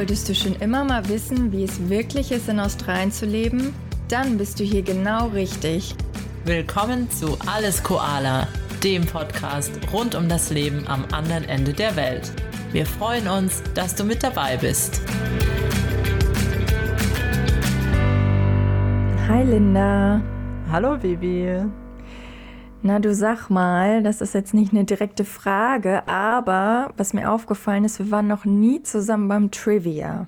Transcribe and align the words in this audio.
Wolltest 0.00 0.30
du 0.30 0.34
schon 0.34 0.54
immer 0.62 0.82
mal 0.82 1.06
wissen, 1.10 1.52
wie 1.52 1.62
es 1.62 1.90
wirklich 1.90 2.32
ist, 2.32 2.48
in 2.48 2.58
Australien 2.58 3.12
zu 3.12 3.26
leben? 3.26 3.74
Dann 4.08 4.38
bist 4.38 4.58
du 4.58 4.64
hier 4.64 4.80
genau 4.80 5.28
richtig. 5.28 5.94
Willkommen 6.46 7.10
zu 7.10 7.36
Alles 7.46 7.82
Koala, 7.82 8.48
dem 8.82 9.04
Podcast 9.04 9.70
rund 9.92 10.14
um 10.14 10.26
das 10.26 10.48
Leben 10.48 10.86
am 10.88 11.04
anderen 11.12 11.44
Ende 11.44 11.74
der 11.74 11.96
Welt. 11.96 12.32
Wir 12.72 12.86
freuen 12.86 13.28
uns, 13.28 13.62
dass 13.74 13.94
du 13.94 14.04
mit 14.04 14.22
dabei 14.22 14.56
bist. 14.56 15.02
Hi 19.28 19.42
Linda. 19.44 20.22
Hallo 20.72 20.96
Bibi. 20.96 21.66
Na, 22.82 22.98
du 22.98 23.14
sag 23.14 23.50
mal, 23.50 24.02
das 24.02 24.22
ist 24.22 24.32
jetzt 24.32 24.54
nicht 24.54 24.72
eine 24.72 24.84
direkte 24.84 25.26
Frage, 25.26 26.08
aber 26.08 26.92
was 26.96 27.12
mir 27.12 27.30
aufgefallen 27.30 27.84
ist, 27.84 27.98
wir 27.98 28.10
waren 28.10 28.26
noch 28.26 28.46
nie 28.46 28.82
zusammen 28.82 29.28
beim 29.28 29.50
Trivia. 29.50 30.26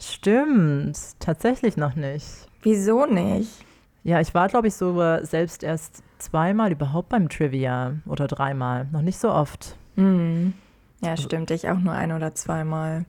Stimmt, 0.00 0.98
tatsächlich 1.20 1.76
noch 1.76 1.94
nicht. 1.94 2.26
Wieso 2.62 3.06
nicht? 3.06 3.64
Ja, 4.02 4.20
ich 4.20 4.34
war, 4.34 4.48
glaube 4.48 4.66
ich, 4.66 4.74
so 4.74 4.98
selbst 5.22 5.62
erst 5.62 6.02
zweimal 6.18 6.72
überhaupt 6.72 7.10
beim 7.10 7.28
Trivia 7.28 7.94
oder 8.06 8.26
dreimal. 8.26 8.88
Noch 8.90 9.02
nicht 9.02 9.18
so 9.18 9.30
oft. 9.30 9.76
Mhm. 9.94 10.54
Ja, 11.00 11.16
stimmt. 11.16 11.50
Ich 11.52 11.68
auch 11.68 11.78
nur 11.78 11.94
ein 11.94 12.12
oder 12.12 12.34
zweimal. 12.34 13.04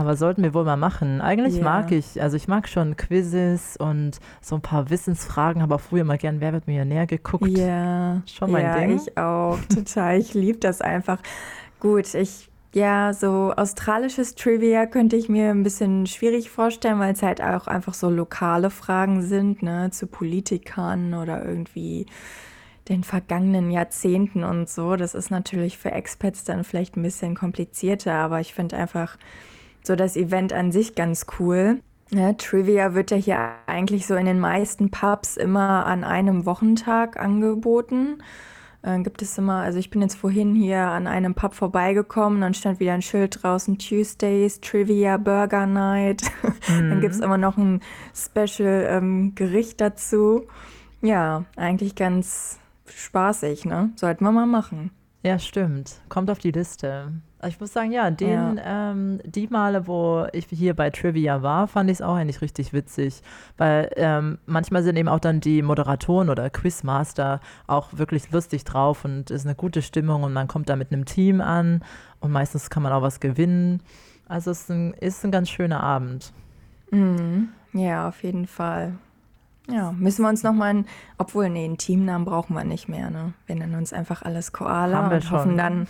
Aber 0.00 0.16
sollten 0.16 0.42
wir 0.42 0.54
wohl 0.54 0.64
mal 0.64 0.78
machen. 0.78 1.20
Eigentlich 1.20 1.56
yeah. 1.56 1.64
mag 1.64 1.92
ich, 1.92 2.22
also 2.22 2.34
ich 2.34 2.48
mag 2.48 2.66
schon 2.68 2.96
Quizzes 2.96 3.76
und 3.76 4.12
so 4.40 4.54
ein 4.54 4.62
paar 4.62 4.88
Wissensfragen, 4.88 5.60
habe 5.60 5.74
auch 5.74 5.80
früher 5.80 6.04
mal 6.04 6.16
gern 6.16 6.40
Wer 6.40 6.54
wird 6.54 6.66
Millionär 6.66 7.06
geguckt. 7.06 7.46
Ja, 7.46 7.66
yeah. 8.14 8.22
schon 8.24 8.50
mein 8.50 8.64
ja, 8.64 8.78
Ding. 8.78 8.96
ich 8.96 9.18
auch, 9.18 9.58
total. 9.68 10.18
Ich 10.18 10.32
liebe 10.32 10.58
das 10.58 10.80
einfach. 10.80 11.18
Gut, 11.80 12.14
ich, 12.14 12.48
ja, 12.72 13.12
so 13.12 13.52
australisches 13.54 14.36
Trivia 14.36 14.86
könnte 14.86 15.16
ich 15.16 15.28
mir 15.28 15.50
ein 15.50 15.64
bisschen 15.64 16.06
schwierig 16.06 16.48
vorstellen, 16.48 16.98
weil 16.98 17.12
es 17.12 17.22
halt 17.22 17.42
auch 17.42 17.66
einfach 17.66 17.92
so 17.92 18.08
lokale 18.08 18.70
Fragen 18.70 19.20
sind, 19.20 19.62
ne, 19.62 19.90
zu 19.90 20.06
Politikern 20.06 21.12
oder 21.12 21.44
irgendwie 21.44 22.06
den 22.88 23.04
vergangenen 23.04 23.70
Jahrzehnten 23.70 24.44
und 24.44 24.70
so. 24.70 24.96
Das 24.96 25.14
ist 25.14 25.30
natürlich 25.30 25.76
für 25.76 25.92
Expats 25.92 26.44
dann 26.44 26.64
vielleicht 26.64 26.96
ein 26.96 27.02
bisschen 27.02 27.34
komplizierter, 27.34 28.14
aber 28.14 28.40
ich 28.40 28.54
finde 28.54 28.78
einfach, 28.78 29.18
so 29.82 29.96
das 29.96 30.16
Event 30.16 30.52
an 30.52 30.72
sich 30.72 30.94
ganz 30.94 31.26
cool. 31.38 31.80
Ja, 32.12 32.32
Trivia 32.32 32.94
wird 32.94 33.12
ja 33.12 33.16
hier 33.16 33.50
eigentlich 33.66 34.06
so 34.06 34.16
in 34.16 34.26
den 34.26 34.40
meisten 34.40 34.90
Pubs 34.90 35.36
immer 35.36 35.86
an 35.86 36.02
einem 36.02 36.44
Wochentag 36.44 37.18
angeboten. 37.20 38.18
Äh, 38.82 39.00
gibt 39.02 39.22
es 39.22 39.36
immer, 39.36 39.60
also 39.60 39.78
ich 39.78 39.90
bin 39.90 40.00
jetzt 40.00 40.16
vorhin 40.16 40.54
hier 40.54 40.80
an 40.80 41.06
einem 41.06 41.34
Pub 41.34 41.54
vorbeigekommen, 41.54 42.40
dann 42.40 42.54
stand 42.54 42.80
wieder 42.80 42.94
ein 42.94 43.02
Schild 43.02 43.42
draußen, 43.42 43.78
Tuesdays, 43.78 44.60
Trivia 44.60 45.16
Burger 45.16 45.66
Night. 45.66 46.22
Mhm. 46.68 46.90
dann 46.90 47.00
gibt 47.00 47.14
es 47.14 47.20
immer 47.20 47.38
noch 47.38 47.56
ein 47.56 47.80
Special 48.14 48.86
ähm, 48.90 49.34
Gericht 49.34 49.80
dazu. 49.80 50.46
Ja, 51.00 51.46
eigentlich 51.56 51.94
ganz 51.94 52.58
spaßig, 52.86 53.64
ne? 53.64 53.90
Sollten 53.96 54.24
wir 54.24 54.30
mal 54.30 54.46
machen. 54.46 54.90
Ja, 55.22 55.38
stimmt. 55.38 56.00
Kommt 56.08 56.30
auf 56.30 56.38
die 56.38 56.50
Liste. 56.50 57.12
Ich 57.46 57.60
muss 57.60 57.72
sagen, 57.72 57.92
ja, 57.92 58.10
den, 58.10 58.56
ja. 58.56 58.90
Ähm, 58.90 59.20
die 59.24 59.46
Male, 59.48 59.86
wo 59.86 60.26
ich 60.32 60.46
hier 60.46 60.74
bei 60.74 60.90
Trivia 60.90 61.42
war, 61.42 61.68
fand 61.68 61.90
ich 61.90 61.96
es 61.96 62.02
auch 62.02 62.14
eigentlich 62.14 62.40
richtig 62.40 62.72
witzig. 62.72 63.22
Weil 63.58 63.90
ähm, 63.96 64.38
manchmal 64.46 64.82
sind 64.82 64.96
eben 64.96 65.08
auch 65.08 65.20
dann 65.20 65.40
die 65.40 65.62
Moderatoren 65.62 66.30
oder 66.30 66.48
Quizmaster 66.48 67.40
auch 67.66 67.88
wirklich 67.92 68.30
lustig 68.30 68.64
drauf 68.64 69.04
und 69.04 69.30
ist 69.30 69.46
eine 69.46 69.54
gute 69.54 69.82
Stimmung 69.82 70.22
und 70.22 70.32
man 70.32 70.48
kommt 70.48 70.68
da 70.70 70.76
mit 70.76 70.92
einem 70.92 71.04
Team 71.04 71.40
an 71.40 71.82
und 72.20 72.30
meistens 72.30 72.70
kann 72.70 72.82
man 72.82 72.92
auch 72.92 73.02
was 73.02 73.20
gewinnen. 73.20 73.82
Also 74.26 74.50
es 74.50 74.62
ist 74.62 74.70
ein, 74.70 74.94
ist 74.94 75.24
ein 75.24 75.30
ganz 75.30 75.50
schöner 75.50 75.82
Abend. 75.82 76.32
Mhm. 76.90 77.48
Ja, 77.72 78.08
auf 78.08 78.22
jeden 78.22 78.46
Fall. 78.46 78.94
Ja, 79.72 79.92
müssen 79.92 80.22
wir 80.22 80.28
uns 80.28 80.42
nochmal, 80.42 80.84
obwohl, 81.18 81.48
nee, 81.48 81.64
einen 81.64 81.78
Teamnamen 81.78 82.24
brauchen 82.24 82.54
wir 82.54 82.64
nicht 82.64 82.88
mehr, 82.88 83.10
ne? 83.10 83.32
Wir 83.46 83.56
nennen 83.56 83.74
uns 83.74 83.92
einfach 83.92 84.22
alles 84.22 84.52
Koala 84.52 85.04
Haben 85.04 85.14
und 85.14 85.30
hoffen 85.30 85.56
dann, 85.56 85.86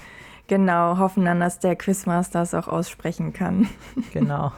Genau, 0.50 0.98
hoffen 0.98 1.24
dann, 1.26 1.38
dass 1.38 1.60
der 1.60 1.76
Quizmaster 1.76 2.42
es 2.42 2.54
auch 2.54 2.66
aussprechen 2.66 3.32
kann. 3.32 3.68
Genau. 4.12 4.50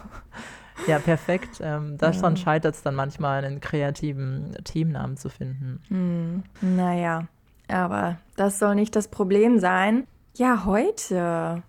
Ja, 0.86 0.98
perfekt. 0.98 1.60
Ähm, 1.60 1.98
daran 1.98 2.34
ja. 2.34 2.36
scheitert 2.36 2.74
es 2.74 2.82
dann 2.82 2.94
manchmal, 2.94 3.44
einen 3.44 3.60
kreativen 3.60 4.56
Teamnamen 4.64 5.18
zu 5.18 5.28
finden. 5.28 5.82
Hm, 5.88 6.42
naja, 6.62 7.26
aber 7.68 8.16
das 8.36 8.58
soll 8.58 8.74
nicht 8.74 8.96
das 8.96 9.08
Problem 9.08 9.58
sein. 9.58 10.06
Ja, 10.34 10.64
heute 10.64 11.62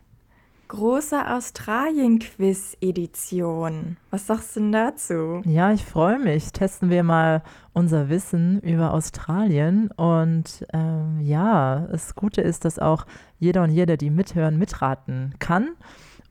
große 0.73 1.29
Australien-Quiz-Edition. 1.29 3.97
Was 4.09 4.25
sagst 4.25 4.55
du 4.55 4.59
denn 4.59 4.71
dazu? 4.71 5.43
Ja, 5.45 5.71
ich 5.71 5.85
freue 5.85 6.17
mich. 6.17 6.51
Testen 6.51 6.89
wir 6.89 7.03
mal 7.03 7.43
unser 7.73 8.09
Wissen 8.09 8.59
über 8.61 8.91
Australien. 8.91 9.91
Und 9.91 10.65
ähm, 10.73 11.19
ja, 11.21 11.87
das 11.91 12.15
Gute 12.15 12.41
ist, 12.41 12.65
dass 12.65 12.79
auch 12.79 13.05
jeder 13.37 13.61
und 13.61 13.69
jede, 13.69 13.97
die 13.97 14.09
mithören, 14.09 14.57
mitraten 14.57 15.35
kann. 15.37 15.75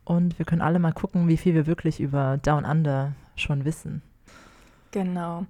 Und 0.05 0.41
wir 0.41 0.47
können 0.47 0.61
alle 0.61 0.81
mal 0.81 0.93
gucken, 0.93 1.29
wie 1.29 1.37
viel 1.37 1.55
wir 1.55 1.69
wirklich 1.69 2.01
über 2.01 2.39
Down 2.39 2.65
Under 2.65 3.13
schon 3.37 3.65
wissen. 3.65 4.03
Genau. 4.93 5.47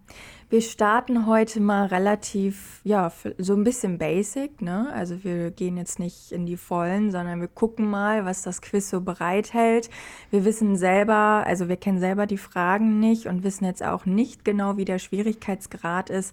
Wir 0.50 0.60
starten 0.60 1.26
heute 1.26 1.60
mal 1.60 1.86
relativ, 1.86 2.80
ja, 2.84 3.10
so 3.38 3.54
ein 3.54 3.64
bisschen 3.64 3.98
basic, 3.98 4.62
ne? 4.62 4.88
Also 4.94 5.24
wir 5.24 5.50
gehen 5.50 5.76
jetzt 5.76 5.98
nicht 5.98 6.30
in 6.30 6.46
die 6.46 6.56
Vollen, 6.56 7.10
sondern 7.10 7.40
wir 7.40 7.48
gucken 7.48 7.90
mal, 7.90 8.24
was 8.24 8.42
das 8.42 8.62
Quiz 8.62 8.88
so 8.88 9.00
bereithält. 9.00 9.90
Wir 10.30 10.44
wissen 10.44 10.76
selber, 10.76 11.42
also 11.44 11.68
wir 11.68 11.76
kennen 11.76 11.98
selber 11.98 12.26
die 12.26 12.38
Fragen 12.38 13.00
nicht 13.00 13.26
und 13.26 13.42
wissen 13.42 13.64
jetzt 13.64 13.82
auch 13.82 14.06
nicht 14.06 14.44
genau, 14.44 14.76
wie 14.76 14.84
der 14.84 15.00
Schwierigkeitsgrad 15.00 16.08
ist. 16.08 16.32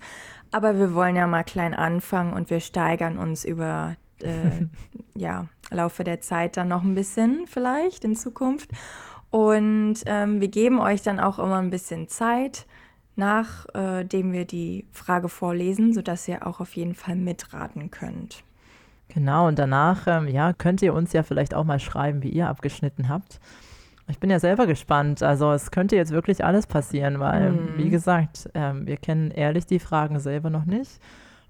Aber 0.52 0.78
wir 0.78 0.94
wollen 0.94 1.16
ja 1.16 1.26
mal 1.26 1.44
klein 1.44 1.74
anfangen 1.74 2.34
und 2.34 2.52
wir 2.52 2.60
steigern 2.60 3.18
uns 3.18 3.44
über, 3.44 3.96
äh, 4.22 4.66
ja, 5.20 5.48
Laufe 5.72 6.04
der 6.04 6.22
Zeit 6.22 6.58
dann 6.58 6.68
noch 6.68 6.84
ein 6.84 6.94
bisschen 6.94 7.48
vielleicht 7.48 8.04
in 8.06 8.16
Zukunft. 8.16 8.70
Und 9.32 9.98
ähm, 10.06 10.42
wir 10.42 10.48
geben 10.48 10.80
euch 10.80 11.02
dann 11.02 11.20
auch 11.20 11.40
immer 11.40 11.58
ein 11.58 11.70
bisschen 11.70 12.08
Zeit 12.08 12.68
nachdem 13.20 14.32
äh, 14.32 14.34
wir 14.34 14.46
die 14.46 14.86
Frage 14.92 15.30
vorlesen, 15.30 15.94
sodass 15.94 16.28
ihr 16.28 16.48
auch 16.48 16.60
auf 16.60 16.76
jeden 16.76 16.96
Fall 16.96 17.16
mitraten 17.16 17.92
könnt. 17.92 18.44
Genau, 19.10 19.48
und 19.48 19.60
danach 19.60 20.08
ähm, 20.08 20.28
ja, 20.28 20.54
könnt 20.54 20.82
ihr 20.82 20.94
uns 20.94 21.14
ja 21.14 21.24
vielleicht 21.24 21.54
auch 21.54 21.64
mal 21.64 21.80
schreiben, 21.80 22.24
wie 22.24 22.30
ihr 22.30 22.48
abgeschnitten 22.48 23.10
habt. 23.10 23.40
Ich 24.08 24.20
bin 24.20 24.30
ja 24.30 24.40
selber 24.40 24.66
gespannt. 24.66 25.22
Also 25.22 25.52
es 25.52 25.72
könnte 25.72 25.96
jetzt 25.96 26.12
wirklich 26.12 26.44
alles 26.44 26.66
passieren, 26.66 27.20
weil, 27.20 27.52
mhm. 27.52 27.78
wie 27.78 27.90
gesagt, 27.90 28.50
ähm, 28.54 28.88
wir 28.88 28.98
kennen 28.98 29.32
ehrlich 29.32 29.66
die 29.66 29.80
Fragen 29.80 30.20
selber 30.20 30.50
noch 30.50 30.66
nicht. 30.66 31.00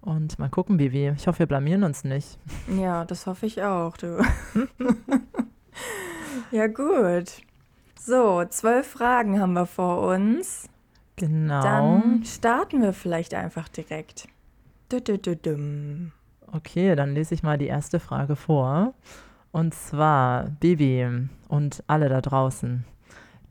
Und 0.01 0.39
mal 0.39 0.49
gucken, 0.49 0.77
Bibi. 0.77 1.13
Ich 1.15 1.27
hoffe, 1.27 1.39
wir 1.39 1.45
blamieren 1.45 1.83
uns 1.83 2.03
nicht. 2.03 2.39
Ja, 2.79 3.05
das 3.05 3.27
hoffe 3.27 3.45
ich 3.45 3.61
auch, 3.63 3.97
du. 3.97 4.21
ja, 6.51 6.67
gut. 6.67 7.41
So, 7.99 8.43
zwölf 8.45 8.87
Fragen 8.87 9.39
haben 9.41 9.53
wir 9.53 9.65
vor 9.65 10.07
uns. 10.13 10.69
Genau. 11.19 11.61
Dann 11.61 12.23
starten 12.23 12.81
wir 12.81 12.93
vielleicht 12.93 13.33
einfach 13.33 13.67
direkt. 13.67 14.29
Okay, 16.51 16.95
dann 16.95 17.13
lese 17.13 17.35
ich 17.35 17.43
mal 17.43 17.57
die 17.57 17.67
erste 17.67 17.99
Frage 17.99 18.37
vor. 18.37 18.93
Und 19.51 19.73
zwar, 19.73 20.45
Bibi 20.59 21.27
und 21.49 21.83
alle 21.87 22.07
da 22.07 22.21
draußen. 22.21 22.85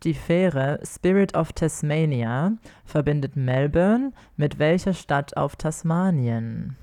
Die 0.03 0.15
Fähre 0.15 0.81
Spirit 0.83 1.35
of 1.37 1.53
Tasmania 1.53 2.53
verbindet 2.85 3.37
Melbourne 3.37 4.13
mit 4.37 4.59
welcher 4.59 4.95
Stadt 4.95 5.37
auf 5.37 5.57
Tasmanien? 5.57 6.77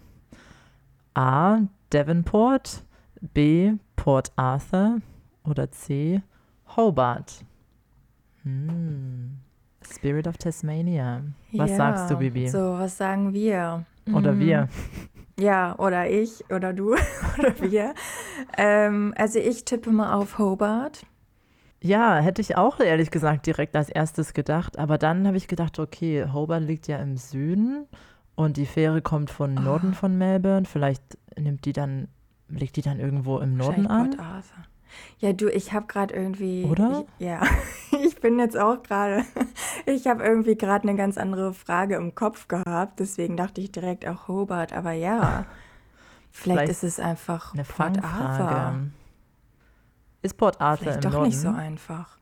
A. 1.16 1.62
Devonport, 1.94 2.84
B. 3.22 3.74
Port 3.96 4.32
Arthur 4.36 5.00
oder 5.46 5.72
C. 5.72 6.22
Hobart? 6.76 7.44
Hm. 8.44 9.40
Spirit 9.86 10.28
of 10.28 10.38
Tasmania. 10.38 11.24
Was 11.54 11.72
ja, 11.72 11.76
sagst 11.78 12.12
du, 12.12 12.18
Bibi? 12.18 12.48
So, 12.48 12.74
was 12.74 12.98
sagen 12.98 13.34
wir? 13.34 13.86
Oder 14.14 14.34
mhm. 14.34 14.40
wir? 14.40 14.70
Ja, 15.40 15.78
oder 15.78 16.10
ich, 16.10 16.46
oder 16.50 16.74
du, 16.74 16.94
oder 17.38 17.60
wir. 17.60 17.94
ähm, 18.58 19.14
also 19.18 19.40
ich 19.40 19.66
tippe 19.66 19.92
mal 19.92 20.14
auf 20.14 20.38
Hobart. 20.38 21.06
Ja, 21.82 22.18
hätte 22.18 22.42
ich 22.42 22.58
auch 22.58 22.80
ehrlich 22.80 23.12
gesagt 23.12 23.46
direkt 23.46 23.76
als 23.76 23.90
erstes 23.90 24.34
gedacht. 24.34 24.80
Aber 24.80 24.98
dann 24.98 25.28
habe 25.28 25.38
ich 25.38 25.48
gedacht, 25.48 25.78
okay, 25.78 26.26
Hobart 26.34 26.64
liegt 26.64 26.88
ja 26.88 26.98
im 26.98 27.18
Süden 27.18 27.86
und 28.36 28.58
die 28.58 28.66
Fähre 28.66 29.02
kommt 29.02 29.30
von 29.30 29.54
Norden 29.54 29.92
oh. 29.92 29.96
von 29.96 30.18
Melbourne. 30.18 30.66
Vielleicht 30.66 31.04
nimmt 31.38 31.66
die 31.66 31.74
dann, 31.74 32.08
liegt 32.48 32.78
die 32.78 32.82
dann 32.82 33.00
irgendwo 33.00 33.40
im 33.40 33.56
Norden 33.58 33.88
an? 33.88 34.12
Port 34.12 34.20
Arthur. 34.20 34.64
Ja, 35.20 35.34
du, 35.34 35.50
ich 35.50 35.74
habe 35.74 35.88
gerade 35.88 36.14
irgendwie. 36.14 36.66
Oder? 36.66 37.06
Ich, 37.18 37.26
ja, 37.26 37.42
ich 38.04 38.16
bin 38.20 38.40
jetzt 38.40 38.58
auch 38.58 38.84
gerade. 38.84 39.24
Ich 39.88 40.08
habe 40.08 40.24
irgendwie 40.24 40.56
gerade 40.56 40.88
eine 40.88 40.98
ganz 40.98 41.16
andere 41.16 41.54
Frage 41.54 41.96
im 41.96 42.16
Kopf 42.16 42.48
gehabt. 42.48 43.00
Deswegen 43.00 43.38
dachte 43.38 43.62
ich 43.62 43.72
direkt 43.72 44.08
auch 44.08 44.28
Hobart. 44.28 44.74
Aber 44.74 44.94
ja, 44.94 45.46
vielleicht, 46.32 46.60
vielleicht 46.60 46.72
ist 46.72 46.84
es 46.84 47.00
einfach 47.00 47.54
eine 47.54 47.64
Port 47.64 48.04
Arthur. 48.04 48.80
Ist 50.24 50.38
Port 50.38 50.60
Arthur 50.60 50.84
vielleicht 50.86 50.98
im 51.06 51.12
doch 51.12 51.12
Norden? 51.18 51.28
nicht 51.28 51.40
so 51.40 51.50
einfach. 51.50 52.18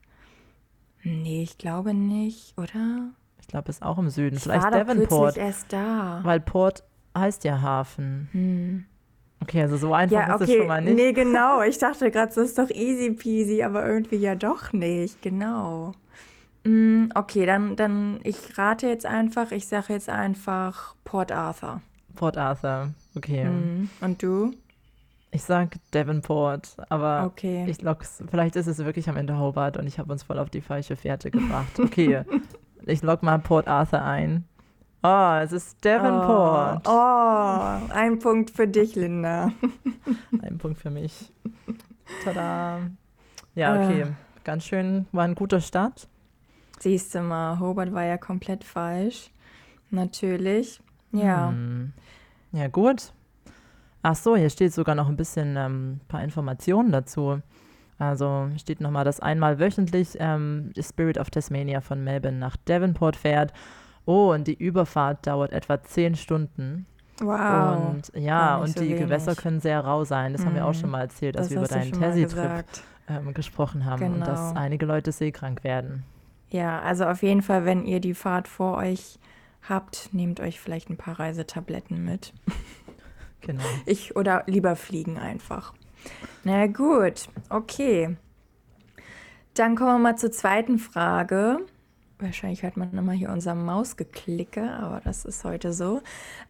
Nee, 1.04 1.44
ich 1.44 1.58
glaube 1.58 1.94
nicht, 1.94 2.58
oder? 2.58 3.12
Ich 3.40 3.48
glaube, 3.48 3.70
ist 3.70 3.81
auch 3.81 3.98
im 3.98 4.10
Süden. 4.10 4.36
Ich 4.36 4.44
Vielleicht 4.44 4.64
war 4.64 4.72
doch 4.72 4.80
Devonport. 4.80 5.36
kürzlich 5.36 5.46
erst 5.46 5.72
da. 5.72 6.20
Weil 6.24 6.42
Port 6.42 6.84
heißt 7.18 7.46
ja 7.46 7.62
Hafen. 7.62 8.28
Hm. 8.34 8.86
Okay, 9.44 9.62
also 9.62 9.75
so 9.78 9.94
einfach 9.94 10.16
Ja, 10.28 10.36
ist 10.36 10.42
es 10.42 10.50
okay. 10.50 10.57
schon 10.60 10.68
mal 10.68 10.81
nicht. 10.81 10.95
Nee, 10.95 11.12
genau. 11.13 11.62
Ich 11.62 11.78
dachte 11.78 12.10
gerade, 12.12 12.28
das 12.34 12.38
ist 12.38 12.57
doch 12.57 12.69
easy 12.69 13.12
peasy, 13.12 13.62
aber 13.62 13.86
irgendwie 13.86 14.16
ja 14.16 14.36
doch 14.36 14.72
nicht. 14.74 15.22
Genau. 15.22 15.92
Mm, 16.63 17.10
Okay, 17.13 17.45
dann, 17.45 17.75
dann 17.75 18.19
ich 18.24 18.57
rate 18.57 18.88
jetzt 18.88 19.06
einfach, 19.06 19.51
ich 19.51 19.68
sage 19.68 19.92
jetzt 19.94 20.07
einfach 20.10 20.95
Port 21.04 21.31
Arthur. 21.34 21.81
Port 22.16 22.38
Arthur. 22.38 22.94
Okay. 23.18 23.44
Mm. 23.45 23.90
Und 24.01 24.24
du? 24.24 24.54
Ich 25.31 25.44
sag 25.44 25.75
Devonport, 25.94 26.75
aber 26.89 27.24
Okay. 27.25 27.66
ich 27.68 27.81
lock's. 27.81 28.24
Vielleicht 28.30 28.56
ist 28.56 28.68
es 28.68 28.78
wirklich 28.78 29.10
am 29.10 29.18
Ende 29.18 29.38
Hobart 29.38 29.78
und 29.78 29.88
ich 29.88 30.00
habe 30.00 30.12
uns 30.12 30.24
voll 30.24 30.39
auf 30.39 30.50
die 30.51 30.62
falsche 30.62 30.96
Fährte 30.96 31.31
gebracht. 31.31 31.80
Okay. 31.80 32.22
ich 32.86 33.01
log 33.01 33.24
mal 33.24 33.39
Port 33.39 33.68
Arthur 33.68 34.04
ein. 34.04 34.46
Oh, 35.05 35.39
es 35.41 35.51
ist 35.51 35.83
Devonport. 35.83 36.88
Oh, 36.88 36.91
oh, 36.91 37.94
ein 37.94 38.19
Punkt 38.19 38.51
für 38.51 38.67
dich, 38.67 38.95
Linda. 38.95 39.51
Ein 40.41 40.57
Punkt 40.57 40.79
für 40.79 40.89
mich. 40.89 41.29
Tada. 42.23 42.79
Ja, 43.53 43.75
okay. 43.75 44.05
Ganz 44.45 44.63
schön, 44.65 45.05
war 45.11 45.25
ein 45.25 45.35
guter 45.35 45.59
Start. 45.59 46.07
Siehst 46.79 47.13
du 47.15 47.21
mal, 47.21 47.59
Hobart 47.59 47.94
war 47.94 48.03
ja 48.03 48.17
komplett 48.17 48.63
falsch. 48.63 49.29
Natürlich. 49.89 50.81
Ja. 51.11 51.50
Hm. 51.50 51.94
Ja, 52.53 52.67
gut. 52.67 53.11
Ach 54.03 54.15
so, 54.15 54.35
hier 54.38 54.50
steht 54.50 54.73
sogar 54.73 54.95
noch 54.95 55.09
ein 55.09 55.17
bisschen 55.17 55.55
ähm, 55.57 56.00
paar 56.07 56.23
Informationen 56.23 56.91
dazu. 56.91 57.41
Also 58.00 58.50
steht 58.57 58.81
nochmal, 58.81 59.05
dass 59.05 59.19
einmal 59.19 59.59
wöchentlich 59.59 60.17
ähm, 60.19 60.71
Spirit 60.79 61.17
of 61.17 61.29
Tasmania 61.29 61.81
von 61.81 62.03
Melbourne 62.03 62.38
nach 62.38 62.55
Devonport 62.55 63.15
fährt. 63.15 63.53
Oh, 64.05 64.31
und 64.33 64.47
die 64.47 64.53
Überfahrt 64.55 65.25
dauert 65.27 65.53
etwa 65.53 65.81
zehn 65.83 66.15
Stunden. 66.15 66.85
Wow. 67.19 67.89
Und 67.89 68.11
ja, 68.15 68.57
und 68.57 68.69
so 68.75 68.81
die 68.81 68.95
Gewässer 68.95 69.27
wenig. 69.27 69.38
können 69.39 69.59
sehr 69.59 69.79
rau 69.81 70.03
sein. 70.03 70.33
Das 70.33 70.45
haben 70.45 70.55
wir 70.55 70.65
auch 70.65 70.73
Mhm. 70.73 70.79
schon 70.79 70.89
mal 70.89 71.01
erzählt, 71.01 71.38
als 71.38 71.47
das 71.47 71.51
wir 71.51 71.57
über 71.59 71.67
deinen 71.67 72.13
gesagt. 72.23 72.83
ähm, 73.07 73.33
gesprochen 73.33 73.85
haben 73.85 74.15
und 74.15 74.19
dass 74.21 74.50
Genau. 74.50 74.59
einige 74.59 74.85
Leute 74.85 75.11
seekrank 75.11 75.63
werden. 75.63 76.03
Ja, 76.50 76.79
also 76.81 77.05
auf 77.05 77.21
jeden 77.23 77.41
Fall, 77.41 77.65
wenn 77.65 77.85
ihr 77.85 78.00
die 78.00 78.13
Fahrt 78.13 78.47
vor 78.47 78.77
euch 78.77 79.19
habt, 79.67 80.09
nehmt 80.13 80.39
euch 80.39 80.59
vielleicht 80.59 80.89
ein 80.89 80.97
paar 80.97 81.19
Reisetabletten 81.19 82.03
mit. 82.03 82.33
Genau. 83.45 83.63
Ich 83.85 84.15
oder 84.15 84.44
lieber 84.47 84.77
fliegen 84.77 85.17
einfach. 85.19 85.73
Na 86.45 86.65
gut, 86.67 87.27
okay. 87.50 88.15
Dann 89.53 89.75
kommen 89.75 89.91
wir 89.95 90.00
mal 90.00 90.15
zur 90.17 90.31
zweiten 90.31 90.79
Frage. 90.79 91.57
Wahrscheinlich 92.24 92.64
hört 92.64 92.78
man 92.78 92.94
immer 92.94 93.12
hier 93.12 93.30
unser 93.31 93.54
Mausgeklicke, 93.54 94.72
aber 94.72 95.02
das 95.04 95.25
ist 95.25 95.44
heute 95.44 95.74
so. 95.74 96.02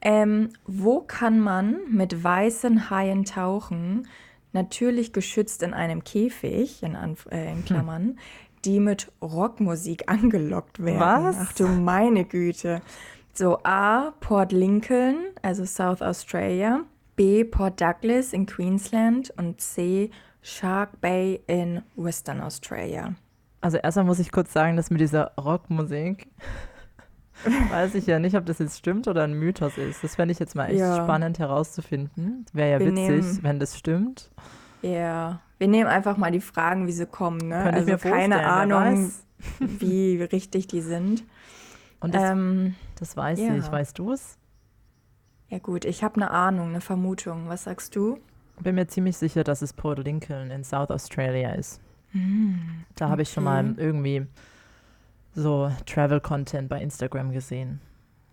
Ähm, 0.02 0.50
wo 0.68 1.02
kann 1.02 1.40
man 1.40 1.80
mit 1.90 2.24
weißen 2.24 2.92
Haien 2.92 3.26
tauchen? 3.26 4.08
Natürlich 4.52 5.14
geschützt 5.14 5.64
in 5.64 5.74
einem 5.74 6.04
Käfig, 6.04 6.84
in, 6.84 6.96
Anf 6.96 7.26
äh, 7.32 7.52
in 7.52 7.66
Klammern, 7.66 8.20
die 8.66 8.80
mit 8.80 9.12
Rockmusik 9.20 10.04
angelockt 10.12 10.84
werden. 10.84 11.00
Was? 11.00 11.38
Ach 11.40 11.54
du 11.54 11.68
meine 11.68 12.24
Güte. 12.24 12.82
So 13.34 13.58
A, 13.64 14.12
Port 14.20 14.52
Lincoln, 14.52 15.16
also 15.42 15.66
South 15.66 16.04
Australia. 16.04 16.82
B, 17.16 17.44
Port 17.44 17.82
Douglas 17.82 18.32
in 18.32 18.46
Queensland. 18.46 19.34
Und 19.38 19.60
C, 19.60 20.12
Shark 20.44 21.02
Bay 21.02 21.42
in 21.48 21.82
Western 21.96 22.42
Australia. 22.42 23.16
Also 23.64 23.78
erstmal 23.78 24.06
muss 24.06 24.20
ich 24.20 24.32
kurz 24.32 24.52
sagen, 24.52 24.76
dass 24.76 24.90
mit 24.90 25.00
dieser 25.02 25.32
Rockmusik 25.40 26.28
weiß 27.72 27.96
ich 27.96 28.06
ja 28.08 28.20
nicht, 28.20 28.36
ob 28.36 28.46
das 28.46 28.60
jetzt 28.60 28.78
stimmt 28.78 29.08
oder 29.08 29.24
ein 29.24 29.34
Mythos 29.34 29.78
ist. 29.78 30.04
Das 30.04 30.16
fände 30.16 30.32
ich 30.34 30.40
jetzt 30.40 30.56
mal 30.56 30.68
echt 30.68 30.80
Ja. 30.80 31.04
spannend 31.04 31.40
herauszufinden. 31.40 32.46
Wäre 32.54 32.72
ja 32.72 32.80
Wir 32.80 32.88
witzig, 32.92 33.10
nehmen- 33.26 33.40
wenn 33.44 33.60
das 33.60 33.78
stimmt. 33.78 34.30
Ja, 34.82 35.40
wir 35.60 35.68
nehmen 35.70 35.90
einfach 35.90 36.18
mal 36.18 36.32
die 36.32 36.42
Fragen, 36.42 36.88
wie 36.88 36.92
sie 36.92 37.06
kommen. 37.06 37.38
Ne? 37.48 37.64
Könnte 37.64 37.82
ich 37.84 37.94
also 37.94 38.08
mir 38.10 38.14
keine 38.16 38.46
Ahnung, 38.46 39.12
wie 39.60 40.22
richtig 40.24 40.68
die 40.68 40.82
sind. 40.82 41.24
Und 42.02 42.14
das, 42.16 42.24
Ähm, 42.32 42.76
das 43.00 43.16
weiß 43.16 43.40
ja. 43.40 43.56
ich. 43.56 43.72
Weißt 43.72 43.98
du 43.98 44.12
es? 44.12 44.38
ja 45.50 45.60
gut, 45.60 45.86
ich 45.86 46.04
habe 46.04 46.16
eine 46.16 46.32
Ahnung, 46.32 46.70
eine 46.70 46.82
Vermutung. 46.82 47.48
Was 47.48 47.64
sagst 47.66 47.96
du? 47.96 48.18
Bin 48.60 48.76
mir 48.76 48.88
ziemlich 48.88 49.16
sicher, 49.18 49.44
dass 49.44 49.62
es 49.62 49.72
Port 49.72 50.00
Lincoln 50.04 50.52
in 50.52 50.64
South 50.64 50.90
Australia 50.90 51.54
ist. 51.54 51.80
Da 52.96 53.10
habe 53.10 53.22
ich 53.24 53.32
schon 53.32 53.44
mal 53.44 53.74
irgendwie 53.78 54.26
so 55.34 55.72
Travel-Content 55.86 56.70
bei 56.70 56.82
Instagram 56.82 57.32
gesehen. 57.32 57.82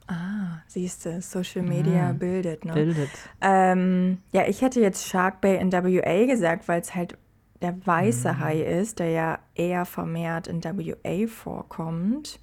Ah, 0.07 0.59
siehst 0.67 1.07
du, 1.07 1.23
Social 1.23 1.63
Media 1.63 2.13
Mhm. 2.13 2.19
bildet. 2.19 2.65
Ne? 2.65 2.73
Bildet. 2.75 3.11
Ähm, 3.41 4.19
ja, 4.33 4.47
ich 4.47 4.61
hätte 4.61 4.81
jetzt 4.81 5.07
Shark 5.07 5.41
Bay 5.41 5.57
in 5.59 5.73
WA 5.73 6.27
gesagt, 6.27 6.67
weil 6.69 6.81
es 6.81 6.95
halt 6.95 7.17
der 7.63 7.87
weiße 7.87 8.33
Mhm. 8.33 8.41
Hai 8.41 8.61
ist, 8.61 8.99
der 8.99 9.11
ja 9.11 9.39
eher 9.55 9.85
vermehrt 9.85 10.47
in 10.49 10.65
WA 10.65 11.27
vorkommt. 11.29 12.41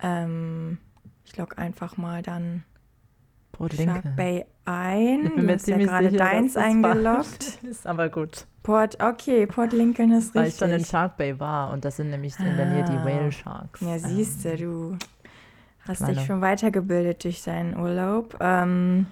Ähm, 0.00 0.78
ich 1.24 1.36
log 1.36 1.58
einfach 1.58 1.96
mal 1.96 2.22
dann 2.22 2.62
Port 3.56 3.74
Shark. 3.74 4.16
Bay 4.16 4.44
ein. 4.64 5.24
Ich 5.26 5.34
bin 5.34 5.46
mir 5.46 5.56
ja 5.56 5.76
gerade 5.78 6.10
sicher, 6.10 6.18
deins 6.24 6.56
eingeloggt. 6.56 7.58
ist, 7.62 7.86
aber 7.86 8.08
gut. 8.08 8.46
Port, 8.62 9.02
okay, 9.02 9.46
Port 9.46 9.72
Lincoln 9.72 10.12
ist 10.12 10.34
Weil 10.34 10.48
ich 10.48 10.56
schon 10.56 10.68
in 10.68 10.74
richtig. 10.74 10.90
Shark 10.90 11.16
Bay 11.16 11.38
war 11.38 11.72
und 11.72 11.84
das 11.84 11.96
sind 11.96 12.10
nämlich 12.10 12.38
in 12.40 12.56
der 12.56 12.66
Nähe 12.66 12.84
die 12.84 12.92
Ah. 12.92 13.04
Whale 13.04 13.30
Sharks. 13.32 13.80
Ja, 13.80 13.98
siehst 13.98 14.44
du, 14.44 14.48
Ähm, 14.50 14.58
du 14.58 14.98
hast 15.88 15.98
kleine- 15.98 16.14
dich 16.14 16.26
schon 16.26 16.40
weitergebildet 16.40 17.22
durch 17.24 17.42
deinen 17.44 17.76
Urlaub. 17.78 18.36
Ähm, 18.40 19.06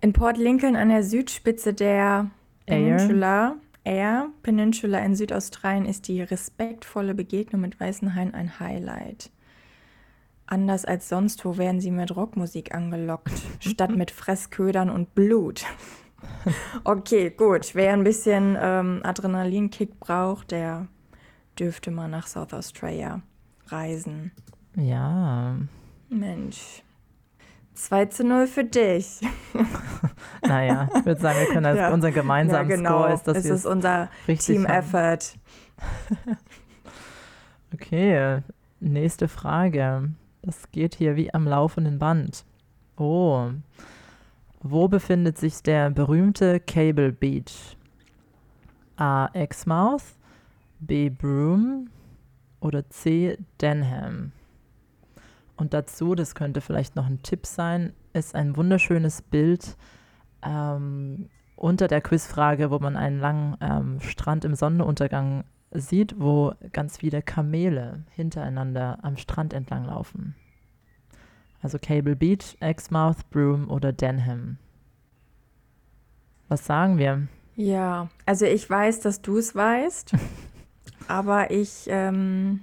in 0.00 0.12
Port 0.12 0.38
Lincoln 0.38 0.76
an 0.76 0.88
der 0.88 1.02
Südspitze 1.04 1.74
der. 1.74 2.30
Peninsula, 2.66 3.56
Eyre 3.84 4.28
Peninsula 4.42 4.98
in 5.00 5.14
Südaustralien 5.16 5.84
ist 5.84 6.06
die 6.08 6.22
respektvolle 6.22 7.14
Begegnung 7.14 7.60
mit 7.60 7.78
weißen 7.78 8.14
Haien 8.14 8.32
ein 8.34 8.58
Highlight. 8.60 9.30
Anders 10.52 10.84
als 10.84 11.08
sonst 11.08 11.46
wo 11.46 11.56
werden 11.56 11.80
sie 11.80 11.90
mit 11.90 12.14
Rockmusik 12.14 12.74
angelockt, 12.74 13.32
statt 13.60 13.96
mit 13.96 14.10
Fressködern 14.10 14.90
und 14.90 15.14
Blut. 15.14 15.64
Okay, 16.84 17.30
gut. 17.30 17.74
Wer 17.74 17.94
ein 17.94 18.04
bisschen 18.04 18.56
ähm, 18.60 19.00
Adrenalinkick 19.02 19.98
braucht, 19.98 20.52
der 20.52 20.86
dürfte 21.58 21.90
mal 21.90 22.06
nach 22.06 22.28
South 22.28 22.52
Australia 22.54 23.22
reisen. 23.66 24.30
Ja, 24.76 25.56
Mensch. 26.08 26.84
2 27.74 28.04
zu 28.06 28.24
0 28.24 28.46
für 28.46 28.62
dich. 28.62 29.20
naja, 30.46 30.88
ich 30.96 31.04
würde 31.04 31.20
sagen, 31.20 31.40
wir 31.40 31.46
können 31.46 31.66
als 31.66 31.78
Ja. 31.78 31.92
unser 31.92 32.12
gemeinsamer 32.12 32.70
ja, 32.70 32.76
genau. 32.76 33.00
Score 33.00 33.14
ist, 33.14 33.24
dass 33.24 33.38
es 33.38 33.46
ist 33.46 33.66
unser 33.66 34.08
richtig 34.28 34.58
Team 34.58 34.68
haben. 34.68 34.78
Effort. 34.78 35.18
Okay, 37.74 38.42
nächste 38.80 39.28
Frage. 39.28 40.10
Das 40.42 40.70
geht 40.72 40.96
hier 40.96 41.14
wie 41.14 41.32
am 41.32 41.46
laufenden 41.46 41.98
Band. 41.98 42.44
Oh, 42.96 43.50
wo 44.60 44.88
befindet 44.88 45.38
sich 45.38 45.62
der 45.62 45.90
berühmte 45.90 46.60
Cable 46.60 47.12
Beach? 47.12 47.76
A. 48.96 49.28
Exmouth, 49.32 50.16
B. 50.80 51.10
Broome 51.10 51.86
oder 52.60 52.88
C. 52.90 53.38
Denham? 53.60 54.32
Und 55.56 55.74
dazu, 55.74 56.14
das 56.14 56.34
könnte 56.34 56.60
vielleicht 56.60 56.96
noch 56.96 57.06
ein 57.06 57.22
Tipp 57.22 57.46
sein, 57.46 57.92
ist 58.12 58.34
ein 58.34 58.56
wunderschönes 58.56 59.22
Bild 59.22 59.76
ähm, 60.42 61.28
unter 61.54 61.86
der 61.86 62.00
Quizfrage, 62.00 62.70
wo 62.70 62.80
man 62.80 62.96
einen 62.96 63.20
langen 63.20 63.56
ähm, 63.60 64.00
Strand 64.00 64.44
im 64.44 64.56
Sonnenuntergang 64.56 65.44
sieht, 65.74 66.20
wo 66.20 66.52
ganz 66.72 66.98
viele 66.98 67.22
Kamele 67.22 68.04
hintereinander 68.10 68.98
am 69.02 69.16
Strand 69.16 69.52
entlang 69.52 69.84
laufen. 69.84 70.34
Also 71.62 71.78
Cable 71.78 72.16
Beach, 72.16 72.56
Exmouth, 72.60 73.28
Broome 73.30 73.68
oder 73.68 73.92
Denham. 73.92 74.58
Was 76.48 76.66
sagen 76.66 76.98
wir? 76.98 77.28
Ja, 77.54 78.08
also 78.26 78.46
ich 78.46 78.68
weiß, 78.68 79.00
dass 79.00 79.22
du 79.22 79.38
es 79.38 79.54
weißt, 79.54 80.12
aber 81.08 81.50
ich 81.50 81.84
ähm, 81.88 82.60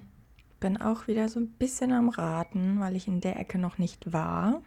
bin 0.59 0.81
auch 0.81 1.07
wieder 1.07 1.29
so 1.29 1.39
ein 1.39 1.47
bisschen 1.47 1.93
am 1.93 2.09
Raten, 2.09 2.79
weil 2.79 2.95
ich 2.95 3.07
in 3.07 3.21
der 3.21 3.39
Ecke 3.39 3.57
noch 3.57 3.77
nicht 3.77 4.11
war. 4.11 4.61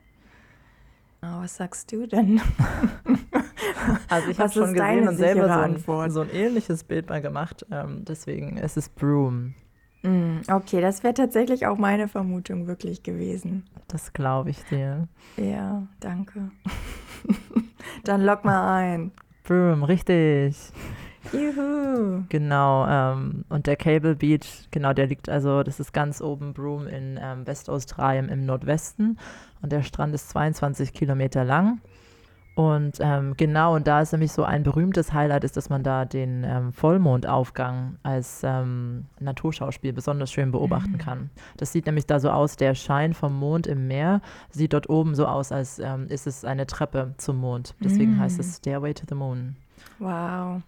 Na, 1.21 1.43
was 1.43 1.57
sagst 1.57 1.93
du 1.93 2.07
denn? 2.07 2.41
Also 4.09 4.29
ich 4.31 4.39
habe 4.41 4.53
schon 4.53 4.73
gesehen 4.75 5.09
und 5.09 5.17
selber 5.17 5.75
so 5.85 5.93
ein, 5.99 6.11
so 6.11 6.21
ein 6.21 6.31
ähnliches 6.31 6.85
Bild 6.85 7.09
mal 7.09 7.21
gemacht. 7.21 7.67
Ähm, 7.71 8.05
deswegen 8.07 8.57
ist 8.57 8.77
es 8.77 8.89
Broome. 8.89 9.55
Mm, 10.03 10.41
okay, 10.49 10.81
das 10.81 11.05
wäre 11.05 11.15
tatsächlich 11.15 11.67
auch 11.67 11.79
meine 11.79 12.09
Vermutung 12.09 12.67
wirklich 12.67 13.03
gewesen. 13.03 13.65
Das 13.89 14.13
glaube 14.13 14.51
ich 14.51 14.63
dir. 14.65 15.07
Ja, 15.37 15.87
danke. 16.01 16.51
Dann 18.05 18.23
lock 18.23 18.45
mal 18.45 18.77
ein. 18.77 19.13
Broome, 19.45 19.87
richtig. 19.87 20.57
Juhu. 21.33 22.25
Genau, 22.29 22.87
ähm, 22.89 23.45
und 23.49 23.67
der 23.67 23.77
Cable 23.77 24.17
Beach, 24.17 24.67
genau, 24.73 24.93
der 24.93 25.07
liegt 25.07 25.29
also, 25.29 25.63
das 25.63 25.79
ist 25.79 25.93
ganz 25.93 26.21
oben 26.21 26.53
Broome 26.53 26.91
in 26.91 27.19
ähm, 27.23 27.47
Westaustralien 27.47 28.29
im 28.29 28.45
Nordwesten 28.45 29.19
und 29.63 29.71
der 29.71 29.83
Strand 29.83 30.15
ist 30.15 30.31
22 30.31 30.93
Kilometer 30.93 31.45
lang. 31.45 31.81
Und 32.55 32.99
ähm, 33.01 33.35
genau, 33.39 33.75
und 33.77 33.87
da 33.87 34.03
ist 34.03 34.13
nämlich 34.13 34.31
so 34.33 34.45
ein 34.45 34.63
berühmtes 34.63 35.15
Highlight, 35.15 35.43
ist, 35.45 35.57
dass 35.57 35.71
man 35.71 35.83
da 35.83 36.05
den 36.05 36.45
ähm, 36.45 36.73
Vollmondaufgang 36.73 37.97
als 38.03 38.43
ähm, 38.45 39.07
Naturschauspiel 39.21 39.95
besonders 39.95 40.31
schön 40.31 40.51
beobachten 40.53 40.93
Mhm. 40.93 40.99
kann. 40.99 41.31
Das 41.57 41.73
sieht 41.73 41.87
nämlich 41.87 42.05
da 42.07 42.21
so 42.21 42.31
aus, 42.31 42.57
der 42.57 42.75
Schein 42.75 43.15
vom 43.15 43.39
Mond 43.39 43.67
im 43.67 43.87
Meer 43.89 44.21
sieht 44.51 44.75
dort 44.75 44.91
oben 44.91 45.15
so 45.15 45.27
aus, 45.27 45.51
als 45.51 45.79
ähm, 45.79 46.09
ist 46.09 46.27
es 46.27 46.45
eine 46.45 46.67
Treppe 46.67 47.15
zum 47.17 47.39
Mond. 47.39 47.75
Deswegen 47.83 48.19
heißt 48.19 48.37
Mhm. 48.37 48.41
es 48.41 48.57
Stairway 48.59 48.93
to 48.93 49.05
the 49.09 49.15
Moon. 49.15 49.57
Wow. 49.99 50.61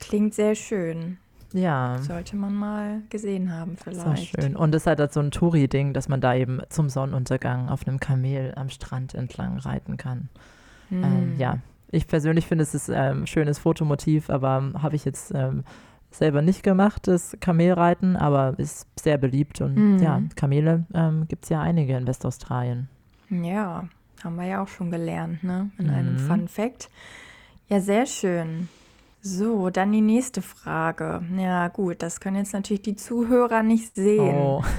Klingt 0.00 0.32
sehr 0.32 0.54
schön. 0.54 1.18
Ja. 1.52 1.98
Sollte 2.00 2.36
man 2.36 2.54
mal 2.54 3.02
gesehen 3.10 3.52
haben 3.54 3.76
vielleicht. 3.76 4.34
schön. 4.40 4.56
Und 4.56 4.74
es 4.74 4.86
hat 4.86 4.98
halt 4.98 5.12
so 5.12 5.20
ein 5.20 5.30
Touri-Ding, 5.30 5.92
dass 5.92 6.08
man 6.08 6.20
da 6.20 6.34
eben 6.34 6.60
zum 6.70 6.88
Sonnenuntergang 6.88 7.68
auf 7.68 7.86
einem 7.86 8.00
Kamel 8.00 8.52
am 8.56 8.68
Strand 8.70 9.14
entlang 9.14 9.58
reiten 9.58 9.96
kann. 9.98 10.28
Ähm, 10.90 11.02
Hm. 11.02 11.34
ja, 11.38 11.58
ich 11.90 12.06
persönlich 12.06 12.46
finde, 12.46 12.62
es 12.62 12.74
ist 12.74 12.90
ein 12.90 13.18
ähm, 13.18 13.26
schönes 13.26 13.58
Fotomotiv, 13.58 14.30
aber 14.30 14.58
ähm, 14.58 14.82
habe 14.82 14.96
ich 14.96 15.04
jetzt 15.04 15.32
ähm, 15.34 15.64
selber 16.10 16.42
nicht 16.42 16.62
gemacht, 16.62 17.06
das 17.06 17.36
Kamelreiten, 17.40 18.16
aber 18.16 18.54
ist 18.58 18.86
sehr 18.98 19.18
beliebt. 19.18 19.60
Und 19.60 19.76
Mhm. 19.76 19.98
ja, 20.02 20.22
Kamele 20.36 20.84
ähm, 20.94 21.26
gibt 21.28 21.44
es 21.44 21.50
ja 21.50 21.60
einige 21.60 21.96
in 21.96 22.06
Westaustralien. 22.06 22.88
Ja, 23.30 23.88
haben 24.24 24.36
wir 24.36 24.46
ja 24.46 24.62
auch 24.62 24.68
schon 24.68 24.90
gelernt, 24.90 25.44
ne? 25.44 25.70
In 25.78 25.90
einem 25.90 26.14
Mhm. 26.14 26.18
Fun 26.18 26.48
Fact. 26.48 26.88
Ja, 27.68 27.80
sehr 27.80 28.06
schön. 28.06 28.68
So, 29.20 29.68
dann 29.68 29.92
die 29.92 30.00
nächste 30.00 30.40
Frage. 30.42 31.22
Ja, 31.36 31.68
gut, 31.68 32.02
das 32.02 32.20
können 32.20 32.36
jetzt 32.36 32.52
natürlich 32.54 32.82
die 32.82 32.96
Zuhörer 32.96 33.62
nicht 33.62 33.94
sehen. 33.94 34.34
Oh, 34.36 34.62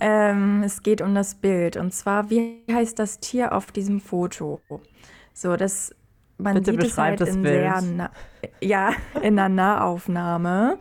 Ähm, 0.00 0.62
es 0.64 0.84
geht 0.84 1.02
um 1.02 1.12
das 1.14 1.34
Bild. 1.34 1.76
Und 1.76 1.92
zwar, 1.92 2.30
wie 2.30 2.62
heißt 2.70 2.98
das 3.00 3.18
Tier 3.18 3.52
auf 3.52 3.72
diesem 3.72 4.00
Foto? 4.00 4.60
So, 5.40 5.56
das, 5.56 5.94
man 6.36 6.54
Bitte 6.54 6.72
sieht 6.72 6.82
es 6.82 6.98
halt 6.98 7.20
in 7.20 7.44
sehr, 7.44 7.80
na, 7.80 8.10
ja, 8.60 8.90
in 9.22 9.38
einer 9.38 9.48
Nahaufnahme. 9.48 10.78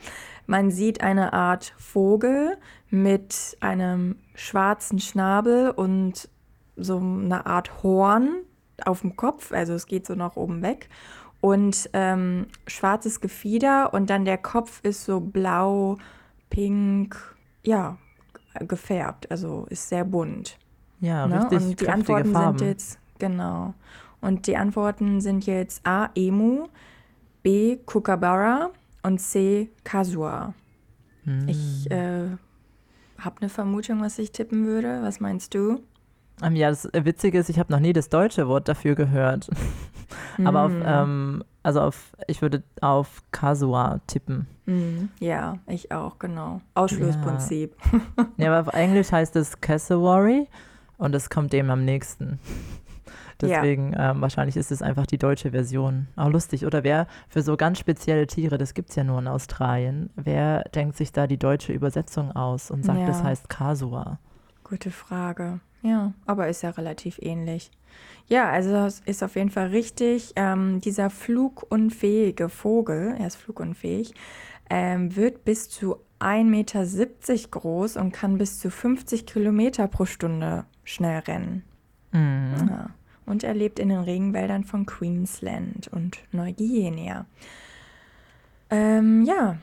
Man 0.48 0.72
sieht 0.72 1.02
eine 1.02 1.34
Art 1.34 1.76
Vogel 1.78 2.58
mit 2.90 3.56
einem 3.60 4.16
schwarzen 4.34 4.98
Schnabel 5.00 5.70
und 5.70 6.28
so 6.76 6.98
eine 6.98 7.46
Art 7.46 7.84
Horn 7.84 8.38
auf 8.84 9.02
dem 9.02 9.16
Kopf. 9.16 9.52
Also 9.52 9.74
es 9.74 9.86
geht 9.86 10.08
so 10.08 10.16
nach 10.16 10.36
oben 10.38 10.64
weg. 10.64 10.90
Und 11.40 11.90
ähm, 11.94 12.48
schwarzes 12.66 13.22
Gefieder 13.22 13.94
und 13.94 14.10
dann 14.10 14.26
der 14.26 14.40
Kopf 14.40 14.80
ist 14.82 15.06
so 15.06 15.20
blau, 15.20 15.98
pink, 16.50 17.16
ja, 17.64 17.98
gefärbt. 18.60 19.30
Also 19.30 19.68
ist 19.70 19.88
sehr 19.90 20.04
bunt. 20.04 20.58
ja, 21.00 21.28
Ne? 21.28 21.44
richtig 21.44 21.60
Und 21.60 21.82
die 21.82 21.90
Antworten 21.90 22.32
Farben. 22.32 22.58
sind 22.58 22.68
jetzt, 22.68 23.00
genau. 23.20 23.76
Und 24.28 24.46
die 24.46 24.58
Antworten 24.58 25.22
sind 25.22 25.46
jetzt 25.46 25.88
A, 25.88 26.10
Emu, 26.14 26.68
B, 27.44 27.78
Kookaburra 27.86 28.72
und 29.02 29.20
C, 29.22 29.70
Kasua. 29.86 30.54
Hm. 31.24 31.48
Ich 31.48 31.90
äh, 31.90 32.28
habe 33.20 33.36
eine 33.40 33.48
Vermutung, 33.50 34.02
was 34.02 34.20
ich 34.20 34.34
tippen 34.34 34.66
würde. 34.66 35.02
Was 35.02 35.22
meinst 35.22 35.54
du? 35.54 35.80
Ähm, 36.44 36.58
ja, 36.58 36.70
das 36.70 36.90
Witzige 36.94 37.40
ist, 37.40 37.48
ich 37.48 37.58
habe 37.58 37.72
noch 37.72 37.80
nie 37.80 37.94
das 37.94 38.10
deutsche 38.10 38.50
Wort 38.50 38.68
dafür 38.68 38.96
gehört. 38.96 39.50
Aber 40.44 40.64
auf, 40.64 40.72
Mm, 40.72 40.84
ähm, 40.86 41.44
also 41.64 41.82
auf, 41.82 42.12
ich 42.28 42.42
würde 42.42 42.64
auf 42.82 43.24
Kasua 43.32 44.02
tippen. 44.08 44.46
mm, 44.66 45.06
ja, 45.20 45.58
ich 45.68 45.92
auch, 45.94 46.20
genau. 46.20 46.62
Ausschlussprinzip. 46.76 47.76
Ja, 48.38 48.54
aber 48.54 48.68
auf 48.68 48.74
Englisch 48.76 49.12
heißt 49.12 49.36
es 49.36 49.60
Cassowary 49.62 50.48
und 50.98 51.16
es 51.16 51.30
kommt 51.30 51.54
dem 51.54 51.70
am 51.72 51.86
nächsten. 51.86 52.40
Ja. 53.42 53.62
Deswegen, 53.62 53.94
ähm, 53.98 54.22
wahrscheinlich 54.22 54.58
ist 54.58 54.72
es 54.72 54.82
einfach 54.82 55.06
die 55.06 55.18
deutsche 55.18 55.52
Version. 55.52 56.08
Auch 56.16 56.30
lustig. 56.30 56.66
Oder 56.66 56.84
wer 56.84 57.08
für 57.30 57.42
so 57.42 57.56
ganz 57.58 57.78
spezielle 57.80 58.26
Tiere, 58.28 58.58
das 58.58 58.74
gibt 58.74 58.90
es 58.90 58.96
ja 58.96 59.04
nur 59.04 59.20
in 59.20 59.28
Australien, 59.28 60.10
wer 60.16 60.64
denkt 60.76 60.98
sich 60.98 61.12
da 61.12 61.28
die 61.28 61.38
deutsche 61.38 61.74
Übersetzung 61.74 62.32
aus 62.32 62.72
und 62.72 62.84
sagt, 62.84 63.00
Ja. 63.00 63.06
das 63.08 63.24
heißt 63.24 63.50
Kasua? 63.50 64.20
Gute 64.64 64.92
Frage. 64.92 65.60
Ja, 65.84 66.14
aber 66.26 66.48
ist 66.48 66.64
ja 66.64 66.72
relativ 66.72 67.20
ähnlich. 67.22 67.70
Ja, 68.28 68.50
also 68.50 68.72
das 68.72 69.00
ist 69.02 69.24
auf 69.24 69.36
jeden 69.36 69.52
Fall 69.52 69.68
richtig. 69.68 70.34
Ähm, 70.36 70.82
dieser 70.82 71.10
flugunfähige 71.10 72.50
Vogel, 72.50 73.16
er 73.18 73.28
ist 73.28 73.36
flugunfähig, 73.38 74.14
ähm, 74.70 75.16
wird 75.16 75.46
bis 75.46 75.70
zu 75.70 75.98
1,70 76.20 76.44
Meter 76.50 77.50
groß 77.52 77.98
und 77.98 78.12
kann 78.12 78.38
bis 78.38 78.60
zu 78.60 78.72
50 78.72 79.26
Kilometer 79.28 79.88
pro 79.88 80.06
Stunde 80.06 80.66
schnell 80.84 81.20
rennen. 81.20 81.64
Mhm. 82.12 82.68
Ja. 82.70 82.90
Und 83.28 83.44
er 83.44 83.54
lebt 83.54 83.78
in 83.78 83.90
den 83.90 84.00
Regenwäldern 84.00 84.64
von 84.64 84.88
Queensland 84.88 85.90
und 85.90 86.18
Neuguinea. 86.32 87.26
Ähm, 88.70 89.24
ja, 89.26 89.58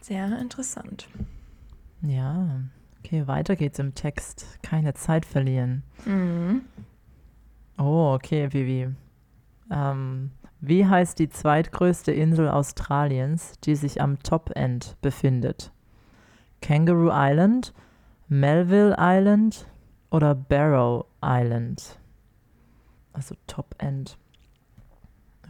sehr 0.00 0.38
interessant. 0.38 1.08
Ja, 2.02 2.60
okay, 3.00 3.26
weiter 3.26 3.56
geht's 3.56 3.78
im 3.78 3.94
Text. 3.94 4.58
Keine 4.62 4.94
Zeit 4.94 5.26
verlieren. 5.26 5.82
Mhm. 6.04 6.62
Oh, 7.78 8.12
okay, 8.14 8.52
Vivi. 8.52 8.94
Ähm, 9.70 10.30
wie 10.60 10.86
heißt 10.86 11.18
die 11.18 11.30
zweitgrößte 11.30 12.12
Insel 12.12 12.48
Australiens, 12.48 13.54
die 13.64 13.74
sich 13.74 14.02
am 14.02 14.22
Top-End 14.22 14.96
befindet? 15.00 15.72
Kangaroo 16.60 17.10
Island, 17.10 17.72
Melville 18.28 18.94
Island 18.98 19.66
oder 20.10 20.34
Barrow 20.34 21.06
Island? 21.24 21.98
Also 23.12 23.34
Top-End. 23.46 24.16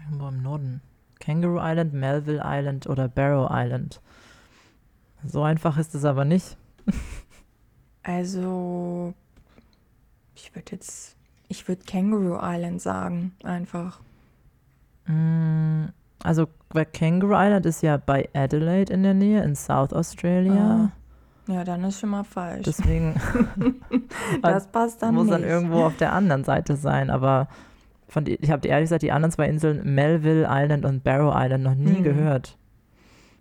Irgendwo 0.04 0.28
im 0.28 0.42
Norden. 0.42 0.80
Kangaroo 1.20 1.60
Island, 1.60 1.92
Melville 1.94 2.42
Island 2.44 2.86
oder 2.88 3.08
Barrow 3.08 3.48
Island? 3.50 4.00
So 5.24 5.42
einfach 5.42 5.78
ist 5.78 5.94
es 5.94 6.04
aber 6.04 6.24
nicht. 6.24 6.56
Also, 8.04 9.14
ich 10.34 10.52
würde 10.56 10.72
jetzt, 10.72 11.16
ich 11.46 11.68
würde 11.68 11.84
Kangaroo 11.84 12.36
Island 12.42 12.82
sagen, 12.82 13.32
einfach. 13.44 14.00
Mm, 15.06 15.84
Also, 16.24 16.48
Kangaroo 16.92 17.34
Island 17.36 17.64
ist 17.64 17.80
ja 17.82 17.96
bei 17.98 18.28
Adelaide 18.34 18.92
in 18.92 19.04
der 19.04 19.14
Nähe, 19.14 19.44
in 19.44 19.54
South 19.54 19.92
Australia. 19.92 20.90
Ja, 21.48 21.64
dann 21.64 21.82
ist 21.84 21.98
schon 21.98 22.10
mal 22.10 22.22
falsch. 22.24 22.62
Deswegen 22.66 23.14
das 24.42 24.68
passt 24.68 25.02
dann 25.02 25.14
muss 25.14 25.24
nicht. 25.24 25.34
dann 25.34 25.42
irgendwo 25.44 25.82
auf 25.84 25.96
der 25.96 26.12
anderen 26.12 26.44
Seite 26.44 26.76
sein. 26.76 27.10
Aber 27.10 27.48
von 28.08 28.26
ich 28.26 28.50
habe 28.50 28.66
ehrlich 28.68 28.84
gesagt 28.86 29.02
die 29.02 29.10
anderen 29.12 29.32
zwei 29.32 29.48
Inseln, 29.48 29.94
Melville 29.94 30.46
Island 30.48 30.84
und 30.84 31.02
Barrow 31.02 31.32
Island, 31.36 31.64
noch 31.64 31.74
nie 31.74 31.96
Hm. 31.96 32.02
gehört. 32.04 32.56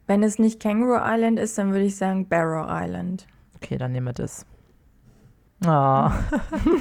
Wenn 0.08 0.24
es 0.24 0.40
nicht 0.40 0.60
Kangaroo 0.62 0.98
Island 1.04 1.40
ist, 1.40 1.58
dann 1.58 1.72
würde 1.72 1.86
ich 1.86 1.96
sagen 1.96 2.28
Barrow 2.28 2.66
Island. 2.70 3.28
Okay, 3.58 3.78
dann 3.78 3.92
nehmen 3.92 4.08
wir 4.08 4.14
das. 4.14 4.46
Ah, 5.64 6.12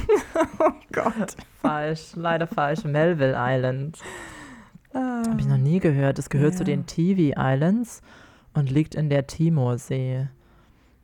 Oh 0.58 0.70
Gott. 0.92 1.36
falsch, 1.60 2.12
leider 2.16 2.46
falsch. 2.46 2.82
Melville 2.84 3.36
Island. 3.38 3.98
Ah. 4.94 5.22
Habe 5.28 5.38
ich 5.40 5.46
noch 5.46 5.58
nie 5.58 5.80
gehört. 5.80 6.18
Es 6.18 6.30
gehört 6.30 6.54
zu 6.54 6.60
Ja. 6.60 6.64
den 6.66 6.86
Tiwi 6.86 7.34
Islands 7.36 8.00
und 8.54 8.70
liegt 8.70 8.94
in 8.94 9.10
der 9.10 9.26
Timorsee. 9.26 10.28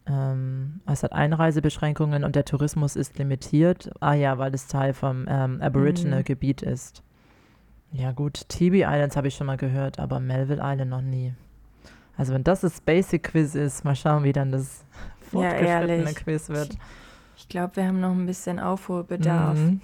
Ähm, 0.08 0.80
es 0.86 1.02
hat 1.02 1.12
Einreisebeschränkungen 1.12 2.24
und 2.24 2.36
der 2.36 2.44
Tourismus 2.44 2.96
ist 2.96 3.18
limitiert. 3.18 3.90
Ah 4.00 4.14
ja, 4.14 4.38
weil 4.38 4.54
es 4.54 4.68
Teil 4.68 4.94
vom 4.94 5.26
ähm, 5.28 5.60
Aboriginal-Gebiet 5.60 6.62
ist. 6.62 7.02
Ja 7.92 8.12
gut, 8.12 8.48
Tiwi 8.48 8.82
Islands 8.82 9.16
habe 9.16 9.28
ich 9.28 9.34
schon 9.34 9.46
mal 9.46 9.56
gehört, 9.56 9.98
aber 9.98 10.20
Melville 10.20 10.62
Island 10.62 10.90
noch 10.90 11.00
nie. 11.02 11.34
Also 12.16 12.34
wenn 12.34 12.44
das 12.44 12.60
das 12.60 12.80
Basic 12.80 13.22
Quiz 13.24 13.54
ist, 13.54 13.84
mal 13.84 13.96
schauen, 13.96 14.24
wie 14.24 14.32
dann 14.32 14.52
das 14.52 14.84
Ja, 15.32 15.40
fortgeschrittene 15.40 15.96
ehrlich. 15.96 16.16
Quiz 16.16 16.48
wird. 16.48 16.76
Ich 17.36 17.48
glaube, 17.48 17.76
wir 17.76 17.86
haben 17.86 18.00
noch 18.00 18.12
ein 18.12 18.26
bisschen 18.26 18.58
Aufholbedarf. 18.58 19.58
Mhm. 19.58 19.80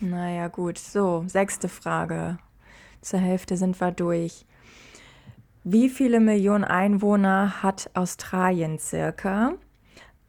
Naja, 0.00 0.48
gut. 0.48 0.78
So, 0.78 1.24
sechste 1.26 1.68
Frage. 1.68 2.38
Zur 3.00 3.20
Hälfte 3.20 3.56
sind 3.56 3.80
wir 3.80 3.90
durch. 3.90 4.46
Wie 5.64 5.88
viele 5.88 6.20
Millionen 6.20 6.64
Einwohner 6.64 7.62
hat 7.62 7.90
Australien 7.94 8.78
circa? 8.78 9.54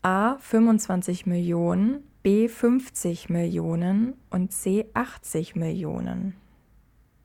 A 0.03 0.35
25 0.37 1.25
Millionen, 1.25 2.03
B 2.23 2.47
50 2.49 3.29
Millionen 3.29 4.13
und 4.29 4.51
C 4.51 4.85
80 4.93 5.55
Millionen. 5.55 6.35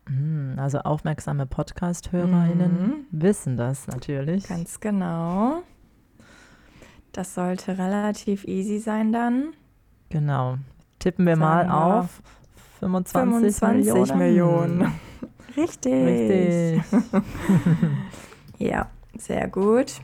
Mhm, 0.08 0.54
Also 0.58 0.78
aufmerksame 0.78 1.47
Podcast-HörerInnen 1.47 3.06
wissen 3.11 3.56
das 3.56 3.87
natürlich. 3.88 4.47
Ganz 4.49 4.78
genau. 4.80 5.62
Das 7.12 7.35
sollte 7.35 7.78
relativ 7.78 8.44
easy 8.44 8.78
sein 8.78 9.12
dann. 9.12 9.54
Genau. 10.08 10.58
Tippen 11.00 11.26
wir 11.26 11.37
mal 11.37 11.66
Sagen 11.66 11.68
wir 11.70 12.00
auf 12.00 12.23
25, 12.78 13.56
25 13.56 14.14
Millionen. 14.14 14.78
Millionen. 14.78 14.92
Richtig. 15.56 15.92
Richtig. 15.92 16.82
Ja, 18.61 18.88
sehr 19.16 19.47
gut. 19.47 20.00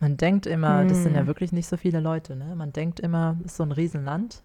Man 0.00 0.16
denkt 0.16 0.46
immer, 0.46 0.84
das 0.86 1.02
sind 1.02 1.14
ja 1.14 1.20
Hm. 1.20 1.26
wirklich 1.26 1.52
nicht 1.52 1.66
so 1.66 1.76
viele 1.76 2.00
Leute, 2.00 2.34
ne? 2.34 2.56
Man 2.56 2.72
denkt 2.72 3.00
immer, 3.00 3.36
es 3.40 3.52
ist 3.52 3.56
so 3.58 3.64
ein 3.64 3.72
Riesenland, 3.72 4.42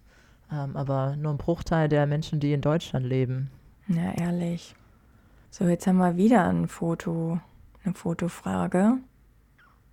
ähm, 0.52 0.76
aber 0.76 1.16
nur 1.16 1.32
ein 1.32 1.38
Bruchteil 1.38 1.88
der 1.88 2.06
Menschen, 2.06 2.40
die 2.40 2.52
in 2.52 2.60
Deutschland 2.60 3.06
leben. 3.06 3.50
Ja, 3.88 4.12
ehrlich. 4.12 4.74
So, 5.50 5.64
jetzt 5.64 5.86
haben 5.86 5.96
wir 5.96 6.16
wieder 6.16 6.46
ein 6.46 6.68
Foto, 6.68 7.40
eine 7.84 7.94
Fotofrage. 7.94 8.98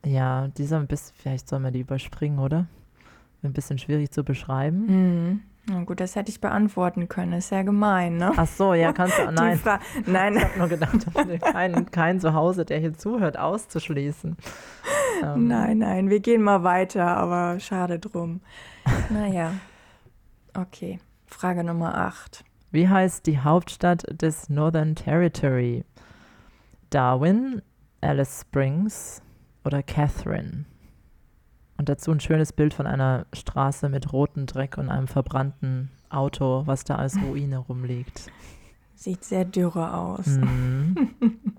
Ja, 0.06 0.50
die 0.50 0.66
soll 0.66 0.80
ein 0.80 0.88
bisschen, 0.88 1.16
vielleicht 1.18 1.48
sollen 1.48 1.64
wir 1.64 1.72
die 1.72 1.80
überspringen, 1.80 2.40
oder? 2.40 2.68
Ein 3.42 3.54
bisschen 3.54 3.78
schwierig 3.78 4.12
zu 4.12 4.24
beschreiben. 4.24 4.88
Hm. 4.88 5.42
Na 5.66 5.84
gut, 5.86 6.02
das 6.02 6.18
hätte 6.18 6.30
ich 6.30 6.42
beantworten 6.42 7.08
können. 7.08 7.32
Ist 7.34 7.52
ja 7.52 7.62
gemein, 7.62 8.18
ne? 8.18 8.34
Ach 8.36 8.48
so, 8.48 8.74
ja, 8.74 8.92
kannst 8.92 9.18
du, 9.18 9.24
nein. 9.32 9.58
Nein, 10.06 10.36
Ich 10.36 10.44
habe 10.44 10.60
nur 10.60 10.68
gedacht, 10.68 10.98
kein, 11.42 11.90
kein 11.92 12.20
Zuhause, 12.20 12.66
der 12.66 12.80
hier 12.80 12.94
zuhört, 12.94 13.38
auszuschließen. 13.40 14.36
Ähm, 15.24 15.48
nein, 15.48 15.78
nein, 15.80 16.10
wir 16.10 16.20
gehen 16.20 16.42
mal 16.42 16.64
weiter, 16.64 17.06
aber 17.18 17.60
schade 17.60 18.00
drum. 18.00 18.42
Naja, 19.10 19.54
okay. 20.54 21.00
Frage 21.26 21.64
Nummer 21.64 21.96
8. 21.98 22.44
Wie 22.72 22.88
heißt 22.88 23.26
die 23.26 23.40
Hauptstadt 23.40 24.04
des 24.22 24.50
Northern 24.50 24.96
Territory? 24.96 25.86
Darwin, 26.90 27.62
Alice 28.02 28.42
Springs 28.42 29.22
oder 29.64 29.82
Catherine? 29.82 30.66
Und 31.78 31.90
dazu 31.90 32.12
ein 32.12 32.20
schönes 32.20 32.54
Bild 32.54 32.74
von 32.74 32.86
einer 32.86 33.26
Straße 33.34 33.90
mit 33.90 34.14
rotem 34.14 34.46
Dreck 34.46 34.78
und 34.78 34.90
einem 34.90 35.08
verbrannten 35.08 35.90
Auto, 36.10 36.64
was 36.66 36.84
da 36.84 36.96
als 36.96 37.18
Ruine 37.22 37.58
rumliegt. 37.58 38.32
Sieht 38.96 39.24
sehr 39.24 39.46
dürre 39.46 39.94
aus. 39.94 40.28
Mhm. 40.28 41.16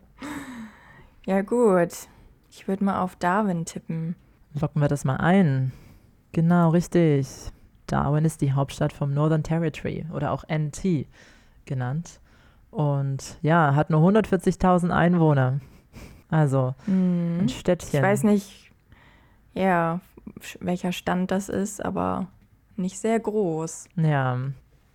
Ja, 1.26 1.40
gut. 1.40 2.06
Ich 2.56 2.68
würde 2.68 2.84
mal 2.84 3.00
auf 3.00 3.16
Darwin 3.16 3.64
tippen. 3.64 4.14
Locken 4.60 4.80
wir 4.80 4.86
das 4.86 5.04
mal 5.04 5.16
ein. 5.16 5.72
Genau, 6.30 6.70
richtig. 6.70 7.26
Darwin 7.88 8.24
ist 8.24 8.40
die 8.42 8.52
Hauptstadt 8.52 8.92
vom 8.92 9.12
Northern 9.12 9.42
Territory 9.42 10.06
oder 10.12 10.30
auch 10.30 10.44
NT 10.48 11.06
genannt. 11.64 12.20
Und 12.70 13.38
ja, 13.42 13.74
hat 13.74 13.90
nur 13.90 14.00
140.000 14.08 14.90
Einwohner. 14.90 15.60
Also 16.28 16.74
Hm. 16.86 17.40
ein 17.40 17.48
Städtchen. 17.48 17.96
Ich 17.98 18.02
weiß 18.02 18.22
nicht, 18.22 18.70
ja, 19.52 20.00
welcher 20.60 20.92
Stand 20.92 21.32
das 21.32 21.48
ist, 21.48 21.84
aber 21.84 22.28
nicht 22.76 22.98
sehr 23.00 23.18
groß. 23.18 23.86
Ja, 23.96 24.38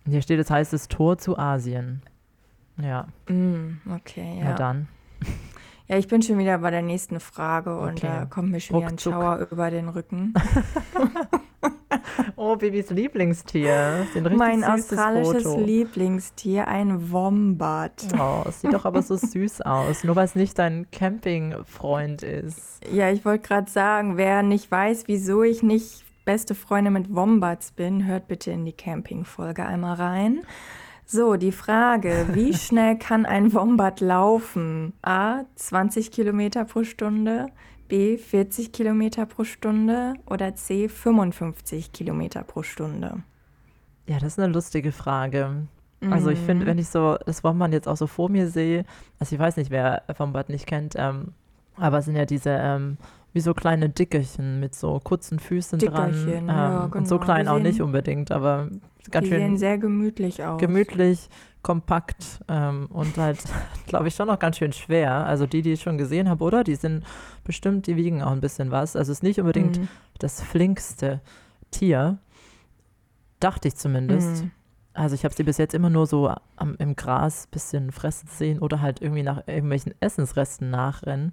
hier 0.06 0.22
steht, 0.22 0.40
es 0.40 0.50
heißt 0.50 0.72
das 0.72 0.88
Tor 0.88 1.18
zu 1.18 1.38
Asien. 1.38 2.02
Ja, 2.80 3.06
Hm, 3.26 3.80
okay, 3.94 4.38
na 4.42 4.50
ja. 4.50 4.54
dann. 4.56 4.88
Ja, 5.90 5.98
ich 5.98 6.06
bin 6.06 6.22
schon 6.22 6.38
wieder 6.38 6.56
bei 6.58 6.70
der 6.70 6.82
nächsten 6.82 7.18
Frage 7.18 7.76
und 7.76 7.98
Okay. 7.98 8.06
da 8.06 8.24
kommt 8.24 8.52
mir 8.52 8.60
schon 8.60 8.76
wieder 8.78 8.90
ein. 8.90 8.98
Schauer 8.98 9.48
über 9.50 9.70
den 9.70 9.88
Rücken. 9.88 10.32
Oh, 12.36 12.56
Bibis 12.56 12.88
Lieblingstier. 12.90 14.06
Mein 14.34 14.64
australisches 14.64 15.42
Foto. 15.42 15.60
Lieblingstier, 15.60 16.68
ein 16.68 17.10
Wombat. 17.10 18.06
Oh, 18.18 18.44
es 18.48 18.60
sieht 18.62 18.72
doch 18.72 18.84
aber 18.86 19.02
so 19.02 19.16
süß 19.16 19.62
aus, 19.62 20.04
nur 20.04 20.16
weil 20.16 20.24
es 20.24 20.34
nicht 20.36 20.58
dein 20.58 20.86
Campingfreund 20.90 22.22
ist. 22.22 22.80
Ja, 22.90 23.10
ich 23.10 23.24
wollte 23.24 23.46
gerade 23.46 23.70
sagen, 23.70 24.16
wer 24.16 24.42
nicht 24.42 24.70
weiß, 24.70 25.04
wieso 25.06 25.42
ich 25.42 25.62
nicht 25.62 26.04
beste 26.24 26.54
Freunde 26.54 26.90
mit 26.90 27.14
Wombats 27.14 27.72
bin, 27.72 28.06
hört 28.06 28.28
bitte 28.28 28.52
in 28.52 28.64
die 28.64 28.72
Camping-Folge 28.72 29.66
einmal 29.66 29.96
rein. 29.96 30.40
So, 31.12 31.34
die 31.34 31.50
Frage, 31.50 32.28
wie 32.34 32.54
schnell 32.56 32.96
kann 32.96 33.26
ein 33.26 33.52
Wombat 33.52 34.00
laufen? 34.00 34.92
A, 35.02 35.40
20 35.56 36.12
Kilometer 36.12 36.64
pro 36.64 36.84
Stunde, 36.84 37.46
B, 37.88 38.16
40 38.16 38.70
Kilometer 38.70 39.26
pro 39.26 39.42
Stunde 39.42 40.14
oder 40.26 40.54
C, 40.54 40.88
55 40.88 41.90
Kilometer 41.90 42.44
pro 42.44 42.62
Stunde? 42.62 43.24
Ja, 44.06 44.20
das 44.20 44.34
ist 44.34 44.38
eine 44.38 44.52
lustige 44.52 44.92
Frage. 44.92 45.66
Also 46.08 46.30
ich 46.30 46.38
finde, 46.38 46.64
wenn 46.64 46.78
ich 46.78 46.86
so 46.86 47.18
das 47.26 47.42
Wombat 47.42 47.72
jetzt 47.72 47.88
auch 47.88 47.96
so 47.96 48.06
vor 48.06 48.30
mir 48.30 48.48
sehe, 48.48 48.84
also 49.18 49.34
ich 49.34 49.40
weiß 49.40 49.56
nicht, 49.56 49.72
wer 49.72 50.04
Wombat 50.16 50.48
nicht 50.48 50.66
kennt, 50.66 50.94
ähm, 50.96 51.32
aber 51.74 51.98
es 51.98 52.04
sind 52.04 52.14
ja 52.14 52.24
diese 52.24 52.50
ähm, 52.50 52.98
wie 53.32 53.40
so 53.40 53.54
kleine 53.54 53.88
Dickerchen 53.88 54.58
mit 54.60 54.74
so 54.74 54.98
kurzen 55.02 55.38
Füßen 55.38 55.78
dran. 55.78 56.12
Dickerchen, 56.12 56.42
Ähm, 56.42 56.48
ja, 56.48 56.84
Und 56.84 57.06
so 57.08 57.16
genau. 57.16 57.24
klein 57.24 57.44
Die 57.44 57.48
auch 57.50 57.54
sehen- 57.54 57.62
nicht 57.62 57.80
unbedingt, 57.80 58.32
aber 58.32 58.68
ganz 59.10 59.24
Die 59.24 59.30
sehen 59.30 59.40
schön 59.50 59.56
sehr 59.56 59.78
gemütlich 59.78 60.42
aus. 60.44 60.60
gemütlich, 60.60 61.28
kompakt 61.62 62.40
ähm, 62.48 62.86
und 62.90 63.16
halt, 63.18 63.38
glaube 63.86 64.08
ich, 64.08 64.14
schon 64.14 64.26
noch 64.28 64.38
ganz 64.38 64.56
schön 64.58 64.72
schwer. 64.72 65.26
Also 65.26 65.46
die, 65.46 65.62
die 65.62 65.72
ich 65.74 65.82
schon 65.82 65.98
gesehen 65.98 66.28
habe, 66.28 66.42
oder? 66.42 66.64
Die 66.64 66.74
sind 66.74 67.04
bestimmt, 67.44 67.86
die 67.86 67.96
wiegen 67.96 68.22
auch 68.22 68.32
ein 68.32 68.40
bisschen 68.40 68.70
was. 68.70 68.96
Also 68.96 69.12
es 69.12 69.18
ist 69.18 69.22
nicht 69.22 69.38
unbedingt 69.40 69.78
Mhm. 69.78 69.88
das 70.18 70.42
flinkste 70.42 71.20
Tier, 71.70 72.18
dachte 73.40 73.68
ich 73.68 73.76
zumindest. 73.76 74.44
Mhm. 74.44 74.50
Also 74.92 75.14
ich 75.14 75.24
habe 75.24 75.34
sie 75.34 75.44
bis 75.44 75.56
jetzt 75.58 75.74
immer 75.74 75.88
nur 75.90 76.06
so 76.06 76.34
am, 76.56 76.74
im 76.78 76.96
Gras 76.96 77.46
ein 77.46 77.50
bisschen 77.52 77.92
fressen 77.92 78.28
sehen 78.28 78.58
oder 78.58 78.80
halt 78.80 79.00
irgendwie 79.00 79.22
nach 79.22 79.46
irgendwelchen 79.46 79.94
Essensresten 80.00 80.70
nachrennen. 80.70 81.32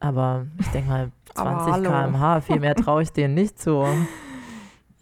Aber 0.00 0.46
ich 0.58 0.66
denke 0.68 0.88
mal, 0.88 1.12
Aber 1.34 1.50
20 1.64 1.72
hallo. 1.72 1.90
km/h, 1.90 2.40
viel 2.40 2.60
mehr 2.60 2.74
traue 2.74 3.02
ich 3.02 3.12
denen 3.12 3.34
nicht 3.34 3.58
zu. 3.60 3.84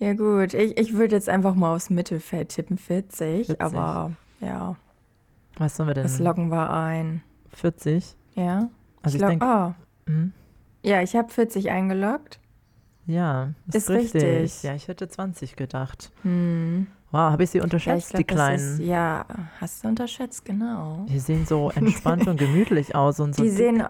Ja 0.00 0.12
gut, 0.14 0.54
ich, 0.54 0.78
ich 0.78 0.92
würde 0.92 1.16
jetzt 1.16 1.28
einfach 1.28 1.56
mal 1.56 1.74
aufs 1.74 1.90
Mittelfeld 1.90 2.50
tippen, 2.50 2.78
40, 2.78 3.46
40. 3.46 3.61
aber 3.61 4.12
ja, 4.38 4.76
Was 5.56 5.76
sollen 5.76 5.88
wir 5.88 5.94
denn? 5.94 6.04
das 6.04 6.20
loggen 6.20 6.50
wir 6.52 6.70
ein. 6.70 7.20
40? 7.52 8.14
Ja? 8.37 8.68
Also 9.02 9.16
ich, 9.16 9.20
log- 9.22 9.30
denke, 9.30 9.44
ah, 9.44 9.74
hm, 10.06 10.32
ja, 10.84 11.02
ich 11.02 11.16
habe 11.16 11.32
40 11.32 11.70
eingeloggt. 11.70 12.38
ja, 13.06 13.48
ist, 13.66 13.74
Ist 13.74 13.90
richtig. 13.90 14.22
richtig. 14.22 14.62
Ja, 14.62 14.74
ich 14.76 14.87
hätte 14.87 15.08
20 15.08 15.56
gedacht. 15.56 16.12
Hm. 16.22 16.87
Wow, 17.11 17.32
habe 17.32 17.42
ich 17.42 17.50
sie 17.50 17.58
Ja, 17.58 17.62
ich 17.62 17.64
unterschätzt, 17.64 18.11
glaub, 18.11 18.18
die 18.18 18.26
das 18.37 18.37
ist, 18.61 18.76
Kleinen? 18.76 18.88
ja, 18.88 19.24
hast 19.61 19.82
du 19.82 19.88
unterschätzt, 19.88 20.44
genau. 20.44 21.06
Die 21.08 21.18
sehen 21.18 21.44
so 21.44 21.72
entspannt 21.72 22.28
und 22.28 22.37
gemütlich 22.38 22.94
aus 22.94 23.18
und 23.18 23.34
so 23.34 23.42
Die 23.42 23.48
dick. 23.48 23.58
sehen, 23.58 23.82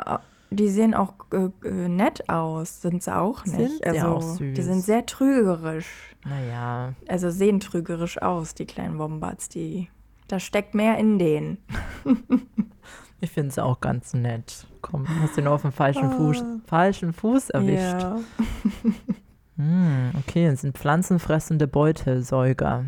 die 0.50 0.68
sehen 0.68 0.94
auch 0.94 1.14
äh, 1.32 1.48
äh, 1.66 1.88
nett 1.88 2.28
aus, 2.28 2.80
sind 2.80 3.02
sie 3.02 3.14
auch 3.14 3.44
nicht. 3.44 3.56
Sind 3.56 3.78
sie 3.82 3.84
also, 3.84 4.06
auch 4.06 4.22
süß. 4.22 4.54
Die 4.56 4.62
sind 4.62 4.82
sehr 4.82 5.06
trügerisch. 5.06 6.16
Naja, 6.24 6.94
Also 7.06 7.30
sehen 7.30 7.60
trügerisch 7.60 8.20
aus, 8.20 8.54
die 8.54 8.66
kleinen 8.66 8.98
Wombats. 8.98 9.48
Die, 9.48 9.88
da 10.26 10.40
steckt 10.40 10.74
mehr 10.74 10.98
in 10.98 11.18
denen. 11.18 11.58
ich 13.20 13.30
finde 13.30 13.52
sie 13.52 13.64
auch 13.64 13.80
ganz 13.80 14.14
nett. 14.14 14.66
Komm, 14.80 15.06
hast 15.20 15.36
du 15.36 15.42
nur 15.42 15.52
auf 15.52 15.62
dem 15.62 15.72
falschen 15.72 16.10
Fuß, 16.10 16.44
falschen 16.66 17.12
Fuß 17.12 17.50
erwischt. 17.50 18.02
Ja. 18.02 18.18
Hm, 19.58 20.12
okay, 20.16 20.46
es 20.46 20.60
sind 20.60 20.78
pflanzenfressende 20.78 21.66
Beutelsäuger. 21.66 22.84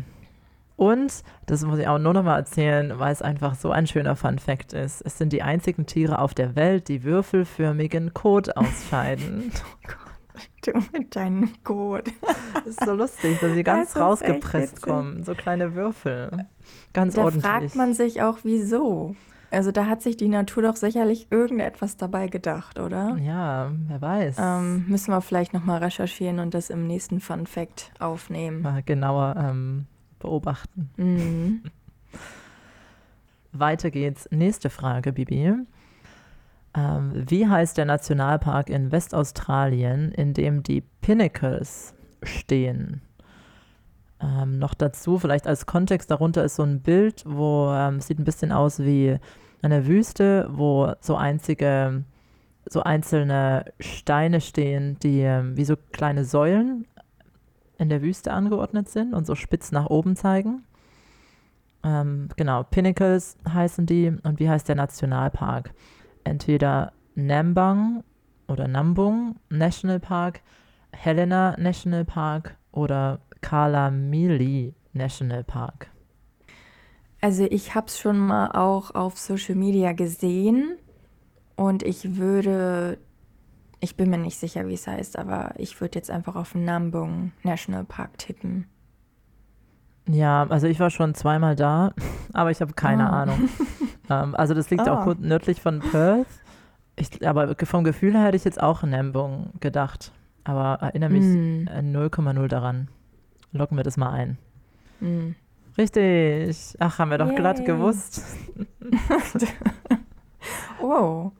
Und, 0.81 1.23
das 1.45 1.63
muss 1.63 1.77
ich 1.77 1.87
auch 1.87 1.99
nur 1.99 2.11
noch 2.11 2.23
mal 2.23 2.37
erzählen, 2.37 2.97
weil 2.97 3.13
es 3.13 3.21
einfach 3.21 3.53
so 3.53 3.69
ein 3.69 3.85
schöner 3.85 4.15
Fun 4.15 4.39
Fact 4.39 4.73
ist, 4.73 5.03
es 5.05 5.15
sind 5.15 5.31
die 5.31 5.43
einzigen 5.43 5.85
Tiere 5.85 6.17
auf 6.17 6.33
der 6.33 6.55
Welt, 6.55 6.87
die 6.87 7.03
würfelförmigen 7.03 8.15
Kot 8.15 8.57
ausscheiden. 8.57 9.51
Du 10.65 10.71
mit 10.93 11.15
deinem 11.15 11.51
Code. 11.63 12.09
das 12.53 12.65
ist 12.65 12.85
so 12.85 12.93
lustig, 12.93 13.39
dass 13.41 13.53
sie 13.53 13.63
ganz 13.63 13.93
Das 13.93 14.01
rausgepresst 14.01 14.81
kommen. 14.81 15.23
So 15.23 15.35
kleine 15.35 15.75
Würfel. 15.75 16.47
Ganz 16.93 17.15
Da 17.15 17.25
ordentlich. 17.25 17.45
fragt 17.45 17.75
man 17.75 17.93
sich 17.93 18.21
auch, 18.23 18.39
wieso. 18.43 19.15
Also 19.51 19.71
da 19.71 19.85
hat 19.85 20.01
sich 20.01 20.17
die 20.17 20.29
Natur 20.29 20.63
doch 20.63 20.77
sicherlich 20.77 21.27
irgendetwas 21.31 21.97
dabei 21.97 22.27
gedacht, 22.27 22.79
oder? 22.79 23.17
ja, 23.21 23.71
wer 23.87 24.01
weiß. 24.01 24.37
Ähm, 24.39 24.85
müssen 24.87 25.11
wir 25.11 25.21
vielleicht 25.21 25.53
nochmal 25.53 25.83
recherchieren 25.83 26.39
und 26.39 26.53
das 26.53 26.69
im 26.69 26.87
nächsten 26.87 27.19
Fun 27.19 27.45
Fact 27.45 27.91
aufnehmen. 27.99 28.61
Mal 28.61 28.81
genauer 28.83 29.35
ähm, 29.37 29.85
beobachten. 30.21 30.89
Mhm. 30.97 31.63
Weiter 33.51 33.91
geht's. 33.91 34.29
Nächste 34.31 34.69
Frage, 34.69 35.11
Bibi. 35.11 35.53
Ähm, 36.73 37.11
wie 37.13 37.47
heißt 37.47 37.77
der 37.77 37.85
Nationalpark 37.85 38.69
in 38.69 38.91
Westaustralien, 38.91 40.11
in 40.13 40.33
dem 40.33 40.63
die 40.63 40.81
Pinnacles 41.01 41.93
stehen? 42.23 43.01
Ähm, 44.21 44.59
noch 44.59 44.73
dazu, 44.73 45.17
vielleicht 45.17 45.47
als 45.47 45.65
Kontext 45.65 46.11
darunter 46.11 46.43
ist 46.43 46.55
so 46.55 46.63
ein 46.63 46.81
Bild, 46.81 47.23
wo 47.25 47.71
ähm, 47.73 47.99
sieht 47.99 48.19
ein 48.19 48.23
bisschen 48.23 48.51
aus 48.51 48.79
wie 48.79 49.17
eine 49.61 49.87
Wüste, 49.87 50.47
wo 50.49 50.93
so 51.01 51.15
einzige, 51.15 52.03
so 52.65 52.83
einzelne 52.83 53.65
Steine 53.79 54.39
stehen, 54.39 54.97
die 54.99 55.21
ähm, 55.21 55.57
wie 55.57 55.65
so 55.65 55.75
kleine 55.91 56.23
Säulen 56.23 56.85
in 57.81 57.89
der 57.89 58.03
Wüste 58.03 58.31
angeordnet 58.31 58.89
sind 58.89 59.15
und 59.15 59.25
so 59.25 59.33
spitz 59.33 59.71
nach 59.71 59.87
oben 59.87 60.15
zeigen. 60.15 60.63
Ähm, 61.83 62.29
genau, 62.37 62.61
Pinnacles 62.61 63.37
heißen 63.51 63.87
die. 63.87 64.13
Und 64.21 64.39
wie 64.39 64.47
heißt 64.47 64.69
der 64.69 64.75
Nationalpark? 64.75 65.73
Entweder 66.23 66.93
Nambang 67.15 68.03
oder 68.47 68.67
Nambung 68.67 69.37
National 69.49 69.99
Park, 69.99 70.41
Helena 70.93 71.55
National 71.57 72.05
Park 72.05 72.55
oder 72.71 73.19
Kalamili 73.41 74.75
National 74.93 75.43
Park. 75.43 75.89
Also 77.19 77.47
ich 77.49 77.73
habe 77.73 77.87
es 77.87 77.97
schon 77.97 78.19
mal 78.19 78.51
auch 78.51 78.93
auf 78.93 79.17
Social 79.17 79.55
Media 79.55 79.93
gesehen 79.93 80.77
Und 81.55 81.81
ich 81.81 82.17
würde, 82.17 82.99
ich 83.81 83.97
bin 83.97 84.09
mir 84.09 84.17
nicht 84.17 84.37
sicher, 84.37 84.67
wie 84.67 84.75
es 84.75 84.87
heißt, 84.87 85.17
aber 85.19 85.51
ich 85.57 85.79
würde 85.81 85.97
jetzt 85.99 86.09
einfach 86.09 86.35
auf 86.35 86.55
Nambung 86.55 87.31
National 87.43 87.83
Park 87.83 88.17
tippen. 88.17 88.67
Ja, 90.07 90.45
also 90.49 90.67
ich 90.67 90.79
war 90.79 90.89
schon 90.89 91.13
zweimal 91.15 91.55
da, 91.55 91.93
aber 92.33 92.51
ich 92.51 92.61
habe 92.61 92.73
keine 92.73 93.09
Ah. 93.09 93.23
Ahnung. 93.23 93.49
ähm, 94.09 94.35
also 94.35 94.53
das 94.53 94.69
liegt 94.69 94.87
auch 94.87 94.99
Ah. 95.01 95.03
gut 95.05 95.19
nördlich 95.19 95.61
von 95.61 95.79
Perth. 95.79 96.27
Ich, 96.95 97.27
aber 97.27 97.55
vom 97.63 97.83
Gefühl 97.83 98.13
her 98.13 98.25
hätte 98.25 98.37
ich 98.37 98.43
jetzt 98.43 98.61
auch 98.61 98.83
Nambung 98.83 99.51
gedacht. 99.59 100.11
Aber 100.43 100.77
erinnere 100.81 101.09
mich 101.11 101.23
Hm. 101.23 101.67
äh, 101.67 101.81
0,0 101.81 102.47
daran. 102.47 102.87
Locken 103.51 103.77
wir 103.77 103.83
das 103.83 103.97
mal 103.97 104.11
ein. 104.11 104.37
Hm. 104.99 105.35
Richtig. 105.77 106.75
Ach, 106.79 106.99
haben 106.99 107.11
wir 107.11 107.17
doch 107.17 107.33
glatt 107.35 107.57
Yay. 107.59 107.65
gewusst. 107.67 108.23
Oh, 110.81 111.31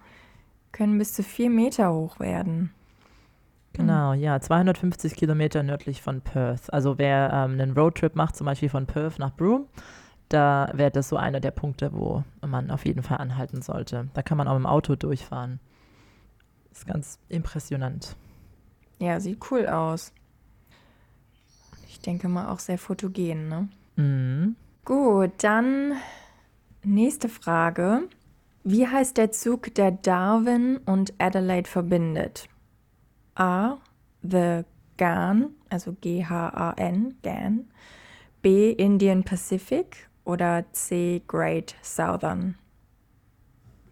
können 0.71 0.97
bis 0.97 1.13
zu 1.13 1.23
vier 1.23 1.49
Meter 1.49 1.93
hoch 1.93 2.19
werden. 2.19 2.71
Genau, 3.73 4.13
ja, 4.13 4.39
250 4.39 5.15
Kilometer 5.15 5.63
nördlich 5.63 6.01
von 6.01 6.21
Perth. 6.21 6.71
Also 6.73 6.97
wer 6.97 7.31
ähm, 7.33 7.53
einen 7.53 7.71
Roadtrip 7.71 8.15
macht, 8.15 8.35
zum 8.35 8.45
Beispiel 8.45 8.69
von 8.69 8.85
Perth 8.85 9.17
nach 9.17 9.33
Broome, 9.35 9.65
da 10.27 10.69
wäre 10.73 10.91
das 10.91 11.09
so 11.09 11.17
einer 11.17 11.39
der 11.39 11.51
Punkte, 11.51 11.93
wo 11.93 12.23
man 12.45 12.69
auf 12.71 12.85
jeden 12.85 13.03
Fall 13.03 13.17
anhalten 13.17 13.61
sollte. 13.61 14.09
Da 14.13 14.21
kann 14.21 14.37
man 14.37 14.47
auch 14.47 14.53
mit 14.53 14.63
dem 14.63 14.67
Auto 14.67 14.95
durchfahren. 14.95 15.59
Ist 16.71 16.85
ganz 16.85 17.19
impressionant. 17.29 18.15
Ja, 18.99 19.19
sieht 19.19 19.39
cool 19.51 19.67
aus. 19.67 20.13
Ich 21.87 21.99
denke 21.99 22.29
mal 22.29 22.49
auch 22.49 22.59
sehr 22.59 22.77
fotogen, 22.77 23.47
ne? 23.47 23.69
Mhm. 23.95 24.55
Gut, 24.85 25.31
dann 25.39 25.93
nächste 26.83 27.29
Frage. 27.29 28.07
Wie 28.63 28.87
heißt 28.87 29.17
der 29.17 29.31
Zug, 29.31 29.73
der 29.75 29.91
Darwin 29.91 30.77
und 30.85 31.13
Adelaide 31.17 31.69
verbindet? 31.69 32.47
A. 33.35 33.77
The 34.21 34.63
GAN, 34.97 35.49
also 35.69 35.95
G-H-A-N, 35.99 37.15
GAN. 37.23 37.67
B. 38.41 38.71
Indian 38.71 39.23
Pacific 39.23 40.09
oder 40.25 40.65
C. 40.73 41.21
Great 41.27 41.75
Southern. 41.81 42.55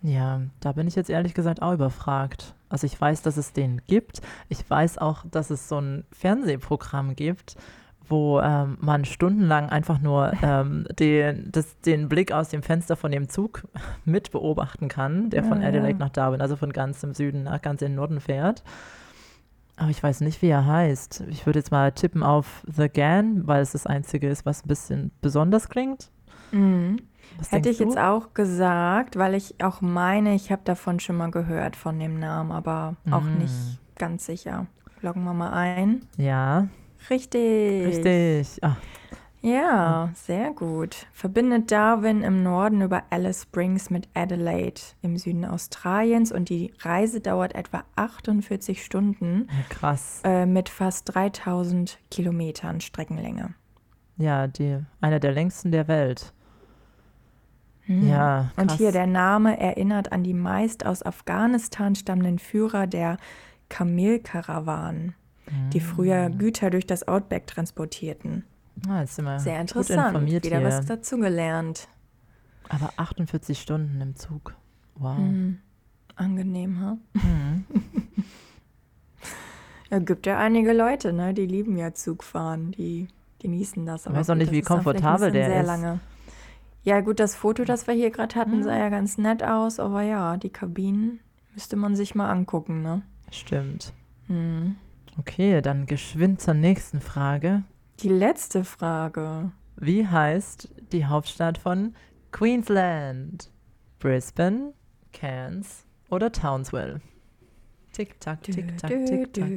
Ja, 0.02 0.42
da 0.60 0.72
bin 0.72 0.88
ich 0.88 0.96
jetzt 0.96 1.10
ehrlich 1.10 1.34
gesagt 1.34 1.62
auch 1.62 1.74
überfragt. 1.74 2.56
Also 2.70 2.86
ich 2.86 3.00
weiß, 3.00 3.22
dass 3.22 3.38
es 3.38 3.54
den 3.54 3.82
gibt. 3.88 4.22
Ich 4.48 4.68
weiß 4.70 5.00
auch, 5.00 5.26
dass 5.30 5.50
es 5.50 5.68
so 5.68 5.80
ein 5.80 6.06
Fernsehprogramm 6.12 7.16
gibt, 7.16 7.56
wo 8.10 8.40
ähm, 8.42 8.78
man 8.82 9.06
stundenlang 9.06 9.70
einfach 9.70 10.00
nur 10.00 10.34
ähm, 10.42 10.86
den, 11.00 11.50
das, 11.52 11.80
den 11.82 12.10
Blick 12.10 12.32
aus 12.32 12.50
dem 12.50 12.64
Fenster 12.64 12.96
von 12.96 13.12
dem 13.12 13.30
Zug 13.30 13.64
mit 14.06 14.32
beobachten 14.32 14.88
kann, 14.88 15.30
der 15.30 15.44
von 15.44 15.62
Ja, 15.62 15.68
Adelaide 15.70 16.00
ja. 16.00 16.06
nach 16.06 16.10
Darwin, 16.10 16.42
also 16.42 16.56
von 16.56 16.74
ganz 16.74 17.04
im 17.04 17.14
Süden 17.14 17.44
nach 17.44 17.62
ganz 17.62 17.82
in 17.82 17.90
den 17.90 17.96
Norden 17.96 18.20
fährt. 18.20 18.64
Aber 19.78 19.90
ich 19.92 20.04
weiß 20.04 20.22
nicht, 20.22 20.42
wie 20.42 20.50
er 20.50 20.66
heißt. 20.66 21.24
Ich 21.30 21.46
würde 21.46 21.60
jetzt 21.60 21.72
mal 21.72 21.92
tippen 21.94 22.22
auf 22.22 22.64
The 22.68 22.90
Gan, 22.90 23.48
weil 23.48 23.62
es 23.62 23.72
das 23.72 23.86
Einzige 23.88 24.28
ist, 24.28 24.46
was 24.46 24.66
ein 24.66 24.68
bisschen 24.68 25.12
besonders 25.22 25.70
klingt. 25.70 26.10
Mhm. 26.52 26.98
Was 27.38 27.52
Hätte 27.54 27.70
ich 27.70 27.78
du? 27.78 27.86
jetzt 27.86 27.98
auch 27.98 28.34
gesagt, 28.34 29.16
weil 29.18 29.36
ich 29.36 29.64
auch 29.64 29.80
meine, 29.82 30.34
ich 30.36 30.52
habe 30.52 30.64
davon 30.66 31.00
schon 31.00 31.16
mal 31.16 31.32
gehört 31.32 31.76
von 31.78 31.98
dem 32.00 32.20
Namen, 32.20 32.52
aber 32.52 32.96
auch 33.12 33.22
Mhm. 33.22 33.38
nicht 33.38 33.54
ganz 33.98 34.26
sicher. 34.26 34.66
Loggen 35.02 35.24
wir 35.24 35.34
mal 35.34 35.52
ein. 35.52 36.02
Ja, 36.18 36.68
Richtig. 37.10 37.86
richtig. 37.88 38.64
Ah, 38.64 38.76
Ja, 39.42 40.10
sehr 40.16 40.52
gut. 40.52 41.08
Verbindet 41.14 41.72
Darwin 41.72 42.24
im 42.24 42.44
Norden 42.44 42.82
über 42.82 43.04
Alice 43.10 43.44
Springs 43.44 43.90
mit 43.90 44.08
Adelaide 44.14 44.82
im 45.02 45.18
Süden 45.18 45.46
Australiens 45.46 46.32
und 46.32 46.50
die 46.50 46.74
Reise 46.82 47.22
dauert 47.22 47.56
etwa 47.56 47.84
48 47.96 48.84
Stunden 48.84 49.48
ja, 49.50 49.64
krass. 49.70 50.22
äh, 50.26 50.46
mit 50.46 50.68
fast 50.70 51.14
3000 51.16 52.00
Kilometern 52.12 52.82
Streckenlänge. 52.82 53.54
Ja, 54.18 54.48
die, 54.48 54.78
einer 55.00 55.20
der 55.22 55.32
längsten 55.32 55.72
der 55.72 55.88
Welt. 55.88 56.34
Hm. 57.84 58.08
Ja, 58.10 58.52
Und 58.58 58.68
krass. 58.68 58.78
hier 58.78 58.92
der 58.92 59.08
Name 59.08 59.58
erinnert 59.60 60.12
an 60.12 60.24
die 60.24 60.34
meist 60.34 60.86
aus 60.86 61.02
Afghanistan 61.02 61.96
stammenden 61.96 62.38
Führer 62.38 62.86
der 62.88 63.16
Kamelkarawanen, 63.70 65.16
die 65.74 65.80
früher. 65.80 66.30
Güter 66.30 66.70
durch 66.70 66.86
das 66.88 67.08
Outback 67.08 67.48
transportierten. 67.48 68.44
Ah, 68.88 69.02
jetzt 69.02 69.16
sind 69.16 69.26
wir 69.26 69.40
Sehr 69.40 69.54
gut 69.60 69.62
interessant. 69.62 70.08
informiert 70.16 70.46
Wieder 70.46 70.60
hier. 70.60 70.68
was 70.68 70.86
dazugelernt. 70.86 71.88
Aber 72.70 72.92
48 72.98 73.60
Stunden 73.60 74.00
im 74.00 74.16
Zug. 74.16 74.56
Wow. 74.96 75.18
Hm. 75.18 75.60
Angenehm, 76.16 76.80
ha? 76.80 76.98
Hm. 77.20 77.66
Ja, 79.92 79.98
gibt 79.98 80.28
ja 80.28 80.38
einige 80.38 80.72
Leute, 80.74 81.14
ne? 81.14 81.34
Die 81.34 81.48
lieben 81.48 81.76
ja 81.76 81.94
Zugfahren, 81.96 82.72
die 82.74 83.08
genießen 83.40 83.88
das. 83.88 84.06
Aber 84.06 84.18
weiß 84.18 84.30
auch 84.30 84.34
gut, 84.36 84.42
nicht, 84.44 84.52
wie 84.52 84.62
komfortabel 84.62 85.32
der 85.32 85.46
sehr 85.48 85.62
ist. 85.62 85.66
Lange. 85.68 86.00
Ja, 86.84 87.02
gut, 87.02 87.20
das 87.20 87.34
Foto, 87.36 87.66
das 87.66 87.88
wir 87.88 87.96
hier 87.96 88.12
gerade 88.12 88.36
hatten, 88.36 88.58
Mhm. 88.60 88.64
sah 88.64 88.78
ja 88.78 88.90
ganz 88.90 89.18
nett 89.18 89.42
aus, 89.44 89.80
aber 89.80 90.04
ja, 90.04 90.38
die 90.38 90.52
Kabinen 90.52 91.20
müsste 91.56 91.76
man 91.76 91.96
sich 91.96 92.14
mal 92.14 92.30
angucken, 92.30 92.84
ne? 92.84 93.02
Stimmt. 93.32 93.94
Hm. 94.28 94.76
Okay, 95.18 95.62
dann 95.62 95.86
geschwind 95.86 96.42
zur 96.42 96.54
nächsten 96.54 97.02
Frage. 97.02 97.64
Die 98.02 98.10
letzte 98.10 98.64
Frage. 98.64 99.52
Wie 99.76 100.08
heißt 100.08 100.70
die 100.92 101.06
Hauptstadt 101.06 101.58
von 101.58 101.94
Queensland? 102.32 103.50
Brisbane, 104.00 104.74
Cairns 105.12 105.86
oder 106.10 106.32
Townsville? 106.32 107.02
Tick 107.92 108.20
tack, 108.22 108.44
tick 108.44 108.78
tack, 108.78 108.92
tick 109.06 109.34
tack. 109.34 109.50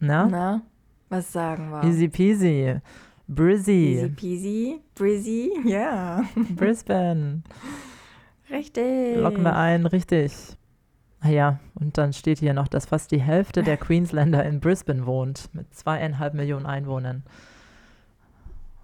Na? 0.00 0.26
Na? 0.26 0.62
Was 1.08 1.32
sagen 1.32 1.70
wir? 1.70 1.82
Easy 1.84 2.08
peasy. 2.08 2.80
Brizzy. 3.26 3.94
Easy 3.94 4.08
peasy. 4.08 4.80
Brizzy, 4.94 5.50
ja. 5.64 6.20
Yeah. 6.20 6.28
Brisbane. 6.54 7.42
richtig. 8.50 9.16
Locken 9.16 9.42
wir 9.42 9.56
ein, 9.56 9.86
richtig. 9.86 10.32
Ah 11.20 11.28
ja, 11.30 11.58
und 11.74 11.98
dann 11.98 12.12
steht 12.12 12.38
hier 12.38 12.54
noch, 12.54 12.68
dass 12.68 12.86
fast 12.86 13.10
die 13.10 13.20
Hälfte 13.20 13.62
der 13.62 13.76
Queenslander 13.78 14.44
in 14.44 14.60
Brisbane 14.60 15.04
wohnt, 15.06 15.50
mit 15.52 15.74
zweieinhalb 15.74 16.34
Millionen 16.34 16.66
Einwohnern. 16.66 17.24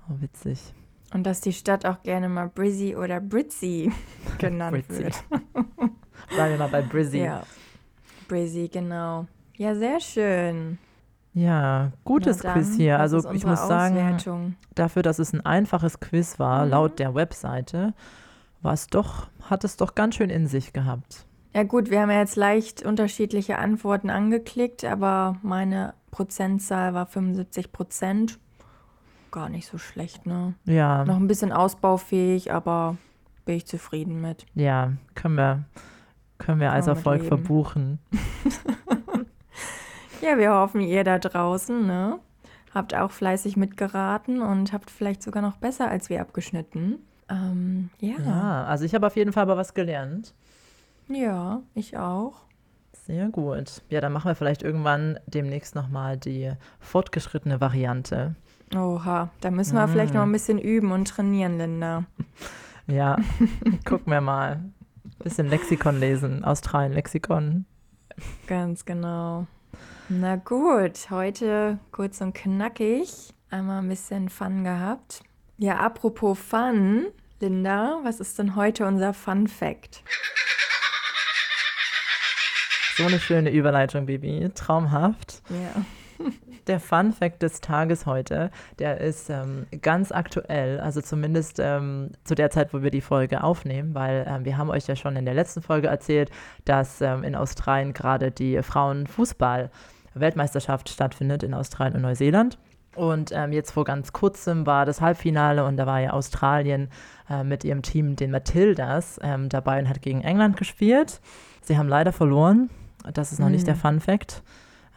Oh, 0.09 0.15
witzig. 0.21 0.61
Und 1.13 1.25
dass 1.25 1.41
die 1.41 1.53
Stadt 1.53 1.87
auch 1.87 2.03
gerne 2.03 2.29
mal 2.29 2.49
Brizzy 2.49 2.97
oder 2.97 3.21
Britzy 3.21 3.93
genannt 4.39 4.87
Britzy. 4.89 5.05
wird. 5.05 5.25
Bleiben 6.29 6.51
wir 6.53 6.59
mal 6.59 6.69
bei 6.69 6.83
Brizzy. 6.83 7.19
Ja, 7.19 7.25
Ja, 7.25 7.43
Brizzy, 8.29 8.69
genau. 8.73 9.27
Ja, 9.57 9.75
sehr 9.77 10.01
schön. 10.01 10.79
gutes 12.05 12.43
Na 12.43 12.55
dann, 12.55 12.63
Quiz 12.63 12.75
hier. 12.77 12.99
Also 12.99 13.19
ich 13.33 13.47
muss 13.47 13.67
sagen, 13.69 13.95
Auswertung? 13.97 14.55
dafür, 14.75 15.03
dass 15.03 15.21
es 15.21 15.33
ein 15.33 15.45
einfaches 15.47 16.01
Quiz 16.01 16.39
war, 16.41 16.65
Mhm. 16.65 16.71
laut 16.73 16.99
der 16.99 17.15
Webseite, 17.15 17.95
war 18.65 18.73
es 18.73 18.89
doch, 18.89 19.29
hat 19.43 19.63
es 19.65 19.77
doch 19.77 19.95
ganz 19.95 20.17
schön 20.17 20.31
in 20.31 20.47
sich 20.49 20.73
gehabt. 20.73 21.27
Ja 21.55 21.63
gut, 21.63 21.91
wir 21.91 22.01
haben 22.01 22.11
ja 22.11 22.19
jetzt 22.19 22.35
leicht 22.37 22.85
unterschiedliche 22.85 23.59
Antworten 23.59 24.11
angeklickt, 24.11 24.85
aber 24.85 25.37
meine 25.43 25.95
Prozentzahl 26.11 26.95
war 26.95 27.07
75 27.07 27.71
Prozent. 27.71 28.39
Gar 29.31 29.49
nicht 29.51 29.69
so 29.69 29.79
schlecht, 29.79 30.27
ne? 30.27 30.55
Ja, 30.65 31.05
Noch 31.05 31.17
ein 31.17 31.27
bisschen 31.29 31.53
ausbaufähig, 31.53 32.53
aber 32.53 32.97
bin 33.45 33.57
ich 33.57 33.67
zufrieden 33.67 34.21
mit. 34.21 34.47
ja, 34.55 34.93
können 35.15 35.37
wir, 35.37 35.65
können 36.39 36.61
wir 36.61 36.73
als 36.73 36.87
Erfolg 36.89 37.23
mitleben. 37.23 37.45
verbuchen. 37.45 37.99
Ja, 40.21 40.39
wir 40.39 40.55
hoffen, 40.55 40.81
ihr 40.81 41.05
da 41.05 41.19
draußen, 41.19 41.87
ne? 41.87 42.19
Habt 42.75 42.95
auch 42.95 43.11
fleißig 43.11 43.57
mitgeraten 43.59 44.41
und 44.41 44.73
habt 44.73 44.91
vielleicht 44.91 45.23
sogar 45.23 45.43
noch 45.43 45.59
besser 45.59 45.89
als 45.91 46.09
wir 46.09 46.21
abgeschnitten. 46.23 46.99
Ähm, 47.29 47.91
ja. 48.01 48.15
ja. 48.19 48.25
Ja, 48.25 48.65
also 48.65 48.85
ich 48.85 48.95
habe 48.95 49.07
auf 49.07 49.17
jeden 49.17 49.33
Fall 49.33 49.43
aber 49.43 49.57
was 49.57 49.75
gelernt. 49.75 50.35
ich 51.75 51.97
auch. 51.97 52.35
Sehr 53.07 53.29
gut. 53.29 53.83
Ja, 53.91 54.01
dann 54.01 54.13
machen 54.13 54.29
wir 54.31 54.35
vielleicht 54.35 54.63
irgendwann 54.63 55.19
demnächst 55.27 55.75
nochmal 55.75 56.17
die 56.17 56.53
fortgeschrittene 56.81 57.61
Variante. 57.61 58.35
Oha, 58.75 59.29
da 59.41 59.51
müssen 59.51 59.75
wir 59.75 59.87
vielleicht 59.89 60.15
Mm. 60.15 60.17
noch 60.17 60.23
ein 60.23 60.33
bisschen 60.33 60.59
üben 60.59 60.91
und 60.93 61.09
trainieren, 61.09 61.59
Linda. 61.59 62.05
Ja, 62.87 63.17
gucken 63.87 64.13
wir 64.13 64.21
mal. 64.21 64.63
Bisschen 65.23 65.49
Lexikon 65.49 65.99
lesen, 66.01 66.45
Australien-Lexikon. 66.45 67.65
Ganz 68.47 68.85
genau. 68.85 69.47
Na 70.11 70.37
gut, 70.37 71.09
heute 71.11 71.79
kurz 71.93 72.21
und 72.21 72.35
knackig. 72.35 73.33
Einmal 73.49 73.79
ein 73.83 73.89
bisschen 73.89 74.29
Fun 74.29 74.65
gehabt. 74.65 75.23
Ja, 75.57 75.77
apropos 75.77 76.37
Fun, 76.37 77.07
Linda, 77.39 78.01
was 78.03 78.19
ist 78.19 78.41
denn 78.41 78.57
heute 78.57 78.87
unser 78.87 79.15
Fun 79.15 79.47
Fact? 79.47 80.03
So 82.97 83.05
eine 83.05 83.21
schöne 83.21 83.51
Überleitung, 83.51 84.07
Bibi. 84.07 84.51
Traumhaft. 84.55 85.43
Ja. 85.51 85.85
der 86.67 86.81
Fun 86.81 87.13
Fact 87.13 87.41
des 87.43 87.61
Tages 87.61 88.05
heute, 88.07 88.51
der 88.81 89.01
ist 89.01 89.31
ähm, 89.31 89.67
ganz 89.81 90.11
aktuell, 90.11 90.81
also 90.81 91.01
zumindest 91.01 91.61
ähm, 91.61 92.11
zu 92.25 92.35
der 92.35 92.51
Zeit, 92.51 92.75
wo 92.75 92.83
wir 92.83 92.91
die 92.91 93.01
Folge 93.01 93.45
aufnehmen, 93.45 93.95
weil 93.95 94.27
ähm, 94.29 94.45
wir 94.45 94.57
haben 94.57 94.71
euch 94.71 94.89
ja 94.89 94.97
schon 94.97 95.15
in 95.15 95.25
der 95.25 95.35
letzten 95.35 95.63
Folge 95.63 95.87
erzählt, 95.87 96.33
dass 96.65 97.01
ähm, 97.01 97.23
in 97.23 97.37
Australien 97.37 97.93
gerade 97.93 98.33
die 98.33 98.61
Frauenfußball-Weltmeisterschaft 98.61 100.89
stattfindet 100.89 101.45
in 101.45 101.55
Australien 101.55 101.95
und 101.97 102.03
Neuseeland. 102.03 102.59
Und 102.95 103.31
ähm, 103.33 103.53
jetzt 103.53 103.73
vor 103.73 103.85
ganz 103.85 104.13
kurzem 104.13 104.67
war 104.67 104.87
das 104.87 105.01
Halbfinale 105.01 105.65
und 105.65 105.77
da 105.77 105.87
war 105.87 106.01
ja 106.01 106.11
Australien 106.11 106.89
äh, 107.29 107.43
mit 107.43 107.65
ihrem 107.65 107.83
Team, 107.83 108.17
den 108.17 108.31
Matildas, 108.31 109.19
ähm, 109.23 109.49
dabei 109.49 109.81
und 109.81 109.89
hat 109.89 110.03
gegen 110.03 110.21
England 110.21 110.57
gespielt. 110.57 111.21
Sie 111.63 111.77
haben 111.77 111.89
leider 111.89 112.13
verloren. 112.13 112.71
Das 113.13 113.33
ist 113.33 113.39
noch 113.39 113.47
mhm. 113.47 113.53
nicht 113.53 113.67
der 113.67 113.75
mhm. 113.75 113.81
Fun 113.81 114.01
Fact. 114.01 114.43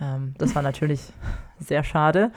Ähm, 0.01 0.33
das 0.37 0.55
war 0.55 0.61
natürlich 0.61 1.01
sehr 1.59 1.83
schade. 1.83 2.31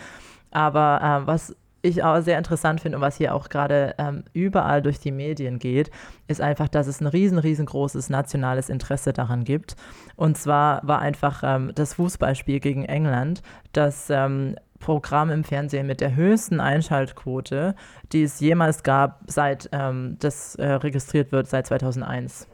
Aber 0.51 1.23
äh, 1.23 1.27
was 1.27 1.55
ich 1.83 2.03
auch 2.03 2.21
sehr 2.21 2.39
interessant 2.39 2.81
finde 2.81 2.99
und 2.99 3.03
was 3.03 3.17
hier 3.17 3.35
auch 3.35 3.49
gerade 3.49 3.95
ähm, 3.99 4.25
überall 4.33 4.83
durch 4.83 4.99
die 4.99 5.13
Medien 5.13 5.59
geht, 5.59 5.91
ist 6.29 6.41
einfach, 6.41 6.69
dass 6.69 6.87
es 6.87 7.01
ein 7.01 7.07
riesen, 7.07 7.39
riesengroßes 7.39 8.11
nationales 8.11 8.69
Interesse 8.69 9.13
daran 9.13 9.45
gibt. 9.45 9.77
Und 10.17 10.37
zwar 10.37 10.87
war 10.87 10.99
einfach 11.01 11.43
ähm, 11.45 11.73
das 11.75 11.95
Fußballspiel 11.95 12.61
gegen 12.61 12.85
England, 12.85 13.43
das 13.73 14.11
ähm, 14.11 14.57
Programm 14.81 15.31
im 15.31 15.45
Fernsehen 15.45 15.87
mit 15.87 16.01
der 16.01 16.17
höchsten 16.17 16.59
Einschaltquote, 16.59 17.77
die 18.13 18.25
es 18.25 18.41
jemals 18.41 18.83
gab, 18.83 19.21
seit 19.27 19.69
ähm, 19.73 20.17
das 20.19 20.57
äh, 20.57 20.67
registriert 20.67 21.31
wird, 21.31 21.47
seit 21.47 21.67
2001. 21.67 22.49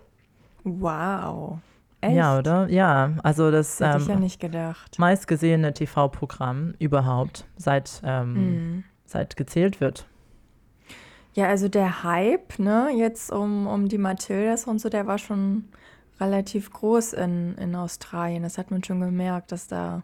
Wow. 0.64 1.58
Echt? 2.00 2.16
Ja, 2.16 2.38
oder? 2.38 2.68
Ja, 2.68 3.12
also 3.22 3.50
das 3.50 3.80
Hätte 3.80 3.96
ähm, 3.96 4.02
ich 4.02 4.08
ja 4.08 4.16
nicht 4.16 4.40
gedacht. 4.40 4.98
meistgesehene 4.98 5.72
TV-Programm 5.72 6.74
überhaupt, 6.78 7.46
seit, 7.56 8.02
ähm, 8.04 8.34
mhm. 8.34 8.84
seit 9.06 9.36
gezählt 9.36 9.80
wird. 9.80 10.06
Ja, 11.32 11.48
also 11.48 11.68
der 11.68 12.02
Hype, 12.02 12.58
ne, 12.58 12.90
jetzt 12.96 13.30
um, 13.30 13.66
um 13.66 13.88
die 13.88 13.98
Matildas 13.98 14.66
und 14.66 14.80
so, 14.80 14.88
der 14.88 15.06
war 15.06 15.18
schon 15.18 15.64
relativ 16.18 16.70
groß 16.70 17.12
in, 17.12 17.56
in 17.56 17.74
Australien. 17.74 18.42
Das 18.42 18.58
hat 18.58 18.70
man 18.70 18.82
schon 18.82 19.00
gemerkt, 19.00 19.52
dass 19.52 19.68
da 19.68 20.02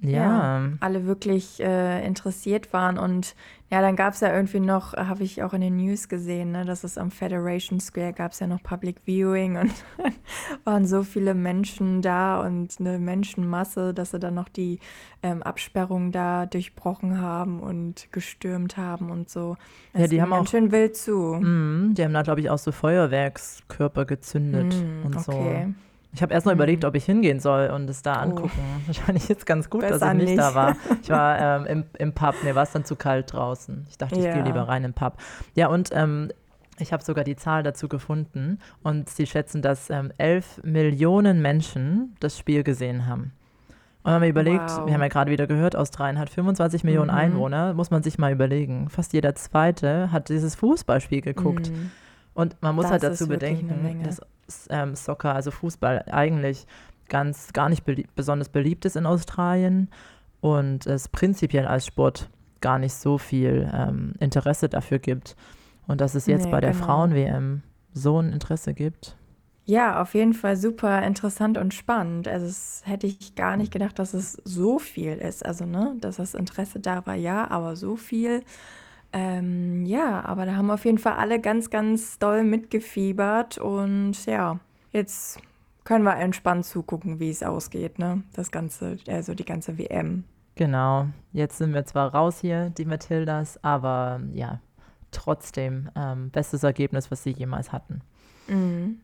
ja. 0.00 0.10
ja 0.10 0.68
alle 0.80 1.06
wirklich 1.06 1.60
äh, 1.60 2.04
interessiert 2.06 2.72
waren. 2.72 2.98
Und 2.98 3.34
ja, 3.70 3.82
dann 3.82 3.96
gab 3.96 4.14
es 4.14 4.20
ja 4.20 4.34
irgendwie 4.34 4.60
noch, 4.60 4.94
habe 4.94 5.24
ich 5.24 5.42
auch 5.42 5.52
in 5.52 5.60
den 5.60 5.76
News 5.76 6.08
gesehen, 6.08 6.52
ne, 6.52 6.64
dass 6.64 6.84
es 6.84 6.96
am 6.96 7.10
Federation 7.10 7.80
Square 7.80 8.14
gab 8.14 8.32
es 8.32 8.40
ja 8.40 8.46
noch 8.46 8.62
Public 8.62 8.96
Viewing 9.04 9.58
und 9.58 9.72
waren 10.64 10.86
so 10.86 11.02
viele 11.02 11.34
Menschen 11.34 12.00
da 12.00 12.40
und 12.40 12.76
eine 12.80 12.98
Menschenmasse, 12.98 13.92
dass 13.92 14.12
sie 14.12 14.18
dann 14.18 14.34
noch 14.34 14.48
die 14.48 14.78
ähm, 15.22 15.42
Absperrung 15.42 16.12
da 16.12 16.46
durchbrochen 16.46 17.20
haben 17.20 17.60
und 17.60 18.10
gestürmt 18.10 18.76
haben 18.76 19.10
und 19.10 19.28
so. 19.28 19.56
Das 19.92 20.02
ja, 20.02 20.08
die 20.08 20.22
haben 20.22 20.30
ganz 20.30 20.48
auch 20.48 20.50
schön 20.50 20.72
wild 20.72 20.96
zu. 20.96 21.38
Mh, 21.38 21.94
die 21.94 22.04
haben 22.04 22.14
da, 22.14 22.22
glaube 22.22 22.40
ich, 22.40 22.48
auch 22.48 22.58
so 22.58 22.72
Feuerwerkskörper 22.72 24.06
gezündet 24.06 24.74
mm, 24.74 25.06
und 25.06 25.16
okay. 25.16 25.66
so. 25.66 25.74
Ich 26.12 26.22
habe 26.22 26.32
erst 26.32 26.46
mal 26.46 26.54
mhm. 26.54 26.58
überlegt, 26.58 26.84
ob 26.84 26.94
ich 26.94 27.04
hingehen 27.04 27.38
soll 27.38 27.68
und 27.68 27.88
es 27.90 28.02
da 28.02 28.16
oh. 28.16 28.22
angucken. 28.22 28.60
Wahrscheinlich 28.86 29.28
ist 29.28 29.46
ganz 29.46 29.68
gut, 29.68 29.82
Besser 29.82 29.98
dass 29.98 30.08
ich 30.12 30.14
nicht, 30.14 30.28
nicht, 30.30 30.38
da 30.38 30.54
war. 30.54 30.76
Ich 31.02 31.10
war 31.10 31.38
ähm, 31.38 31.66
im, 31.66 31.84
im 31.98 32.12
Pub, 32.12 32.34
mir 32.42 32.54
war 32.54 32.62
es 32.62 32.72
dann 32.72 32.84
zu 32.84 32.96
kalt 32.96 33.32
draußen. 33.32 33.86
Ich 33.88 33.98
dachte, 33.98 34.16
ich 34.16 34.24
ja. 34.24 34.34
gehe 34.34 34.42
lieber 34.42 34.62
rein 34.62 34.84
im 34.84 34.94
Pub. 34.94 35.18
Ja, 35.54 35.68
und 35.68 35.90
ähm, 35.92 36.30
ich 36.78 36.92
habe 36.92 37.02
sogar 37.02 37.24
die 37.24 37.36
Zahl 37.36 37.62
dazu 37.62 37.88
gefunden 37.88 38.58
und 38.82 39.08
sie 39.08 39.26
schätzen, 39.26 39.62
dass 39.62 39.90
ähm, 39.90 40.12
11 40.18 40.62
Millionen 40.64 41.42
Menschen 41.42 42.16
das 42.20 42.38
Spiel 42.38 42.62
gesehen 42.62 43.06
haben. 43.06 43.32
Und 44.04 44.12
wenn 44.12 44.20
man 44.20 44.28
überlegt, 44.30 44.70
wow. 44.70 44.86
wir 44.86 44.94
haben 44.94 45.02
ja 45.02 45.08
gerade 45.08 45.30
wieder 45.30 45.46
gehört, 45.46 45.76
Australien 45.76 46.18
hat 46.18 46.30
25 46.30 46.84
Millionen 46.84 47.10
mhm. 47.10 47.16
Einwohner, 47.16 47.74
muss 47.74 47.90
man 47.90 48.02
sich 48.02 48.16
mal 48.16 48.32
überlegen. 48.32 48.88
Fast 48.88 49.12
jeder 49.12 49.34
Zweite 49.34 50.10
hat 50.12 50.28
dieses 50.28 50.54
Fußballspiel 50.54 51.20
geguckt. 51.20 51.70
Mhm. 51.70 51.90
Und 52.32 52.56
man 52.62 52.74
muss 52.74 52.84
das 52.84 52.92
halt 52.92 53.02
dazu 53.02 53.26
bedenken, 53.26 54.02
dass 54.04 54.22
ähm, 54.70 54.94
Soccer, 54.94 55.34
also 55.34 55.50
Fußball, 55.50 56.04
eigentlich 56.10 56.66
ganz 57.08 57.52
gar 57.52 57.68
nicht 57.68 57.84
belie 57.84 58.06
besonders 58.14 58.48
beliebt 58.48 58.84
ist 58.84 58.96
in 58.96 59.06
Australien 59.06 59.88
und 60.40 60.86
es 60.86 61.08
prinzipiell 61.08 61.66
als 61.66 61.86
Sport 61.86 62.28
gar 62.60 62.78
nicht 62.78 62.94
so 62.94 63.18
viel 63.18 63.70
ähm, 63.72 64.14
Interesse 64.20 64.68
dafür 64.68 64.98
gibt. 64.98 65.36
Und 65.86 66.00
dass 66.00 66.14
es 66.14 66.26
jetzt 66.26 66.46
nee, 66.46 66.50
bei 66.50 66.60
der 66.60 66.72
genau. 66.72 66.84
Frauen-WM 66.84 67.62
so 67.94 68.20
ein 68.20 68.32
Interesse 68.32 68.74
gibt. 68.74 69.16
Ja, 69.64 70.00
auf 70.00 70.14
jeden 70.14 70.32
Fall 70.32 70.56
super 70.56 71.02
interessant 71.02 71.58
und 71.58 71.74
spannend. 71.74 72.26
Also 72.26 72.46
das 72.46 72.82
hätte 72.84 73.06
ich 73.06 73.34
gar 73.34 73.56
nicht 73.56 73.72
gedacht, 73.72 73.98
dass 73.98 74.14
es 74.14 74.32
so 74.44 74.78
viel 74.78 75.12
ist. 75.12 75.44
Also, 75.44 75.66
ne, 75.66 75.94
dass 76.00 76.16
das 76.16 76.34
Interesse 76.34 76.80
da 76.80 77.04
war, 77.06 77.14
ja, 77.14 77.50
aber 77.50 77.76
so 77.76 77.96
viel. 77.96 78.42
Ähm, 79.12 79.86
ja, 79.86 80.24
aber 80.24 80.44
da 80.46 80.56
haben 80.56 80.70
auf 80.70 80.84
jeden 80.84 80.98
Fall 80.98 81.14
alle 81.14 81.40
ganz, 81.40 81.70
ganz 81.70 82.18
doll 82.18 82.44
mitgefiebert 82.44 83.58
und 83.58 84.26
ja, 84.26 84.60
Jetzt 84.92 85.40
können 85.84 86.04
wir 86.04 86.16
entspannt 86.16 86.64
zugucken, 86.64 87.20
wie 87.20 87.30
es 87.30 87.42
ausgeht, 87.42 87.98
ne? 87.98 88.22
Das 88.32 88.50
ganze, 88.50 88.96
also 89.06 89.34
die 89.34 89.44
ganze 89.44 89.78
WM. 89.78 90.24
Genau. 90.54 91.06
Jetzt 91.32 91.58
sind 91.58 91.72
wir 91.72 91.84
zwar 91.84 92.14
raus 92.14 92.40
hier, 92.40 92.70
die 92.70 92.84
Matildas, 92.84 93.62
aber 93.62 94.20
ja, 94.32 94.60
trotzdem 95.10 95.90
ähm, 95.94 96.30
bestes 96.30 96.62
Ergebnis, 96.62 97.10
was 97.10 97.22
sie 97.22 97.30
jemals 97.30 97.72
hatten. 97.72 98.00
Mhm. 98.48 99.00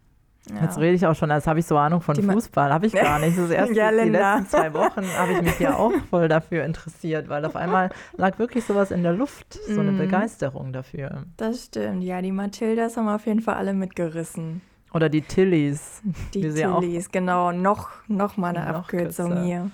Ja. 0.50 0.62
Jetzt 0.62 0.78
rede 0.78 0.94
ich 0.94 1.06
auch 1.06 1.14
schon, 1.14 1.30
als 1.30 1.46
habe 1.46 1.58
ich 1.58 1.66
so 1.66 1.78
Ahnung 1.78 2.02
von 2.02 2.14
die 2.14 2.22
Fußball. 2.22 2.70
Habe 2.70 2.86
ich 2.86 2.92
gar 2.92 3.18
nicht. 3.18 3.38
Das 3.38 3.50
erste, 3.50 3.74
ja, 3.74 3.90
die 3.90 4.10
letzten 4.10 4.46
zwei 4.46 4.74
Wochen 4.74 5.04
habe 5.16 5.32
ich 5.32 5.42
mich 5.42 5.58
ja 5.58 5.76
auch 5.76 5.92
voll 6.10 6.28
dafür 6.28 6.64
interessiert, 6.64 7.28
weil 7.28 7.44
auf 7.46 7.56
einmal 7.56 7.90
lag 8.16 8.38
wirklich 8.38 8.64
sowas 8.64 8.90
in 8.90 9.02
der 9.02 9.14
Luft, 9.14 9.58
so 9.66 9.80
eine 9.80 9.92
mm. 9.92 9.98
Begeisterung 9.98 10.72
dafür. 10.72 11.24
Das 11.38 11.64
stimmt, 11.64 12.04
ja, 12.04 12.20
die 12.20 12.32
Matildas 12.32 12.96
haben 12.96 13.08
auf 13.08 13.26
jeden 13.26 13.40
Fall 13.40 13.54
alle 13.54 13.72
mitgerissen. 13.72 14.60
Oder 14.92 15.08
die 15.08 15.22
Tillys. 15.22 16.02
Die 16.34 16.42
Tillys, 16.42 17.10
genau. 17.10 17.50
Noch, 17.50 17.88
noch 18.06 18.36
mal 18.36 18.54
eine 18.54 18.66
noch 18.70 18.80
Abkürzung 18.80 19.30
kürzer. 19.30 19.44
hier. 19.44 19.70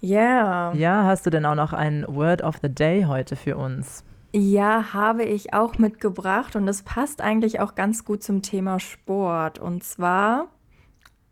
Ja. 0.00 0.72
Yeah. 0.72 0.74
Ja, 0.74 1.04
hast 1.04 1.26
du 1.26 1.30
denn 1.30 1.44
auch 1.44 1.56
noch 1.56 1.72
ein 1.72 2.04
Word 2.06 2.42
of 2.42 2.56
the 2.62 2.68
Day 2.68 3.04
heute 3.04 3.34
für 3.34 3.56
uns? 3.56 4.04
Ja, 4.32 4.92
habe 4.92 5.24
ich 5.24 5.54
auch 5.54 5.78
mitgebracht 5.78 6.54
und 6.54 6.66
das 6.66 6.82
passt 6.82 7.22
eigentlich 7.22 7.60
auch 7.60 7.74
ganz 7.74 8.04
gut 8.04 8.22
zum 8.22 8.42
Thema 8.42 8.78
Sport. 8.78 9.58
Und 9.58 9.82
zwar, 9.82 10.48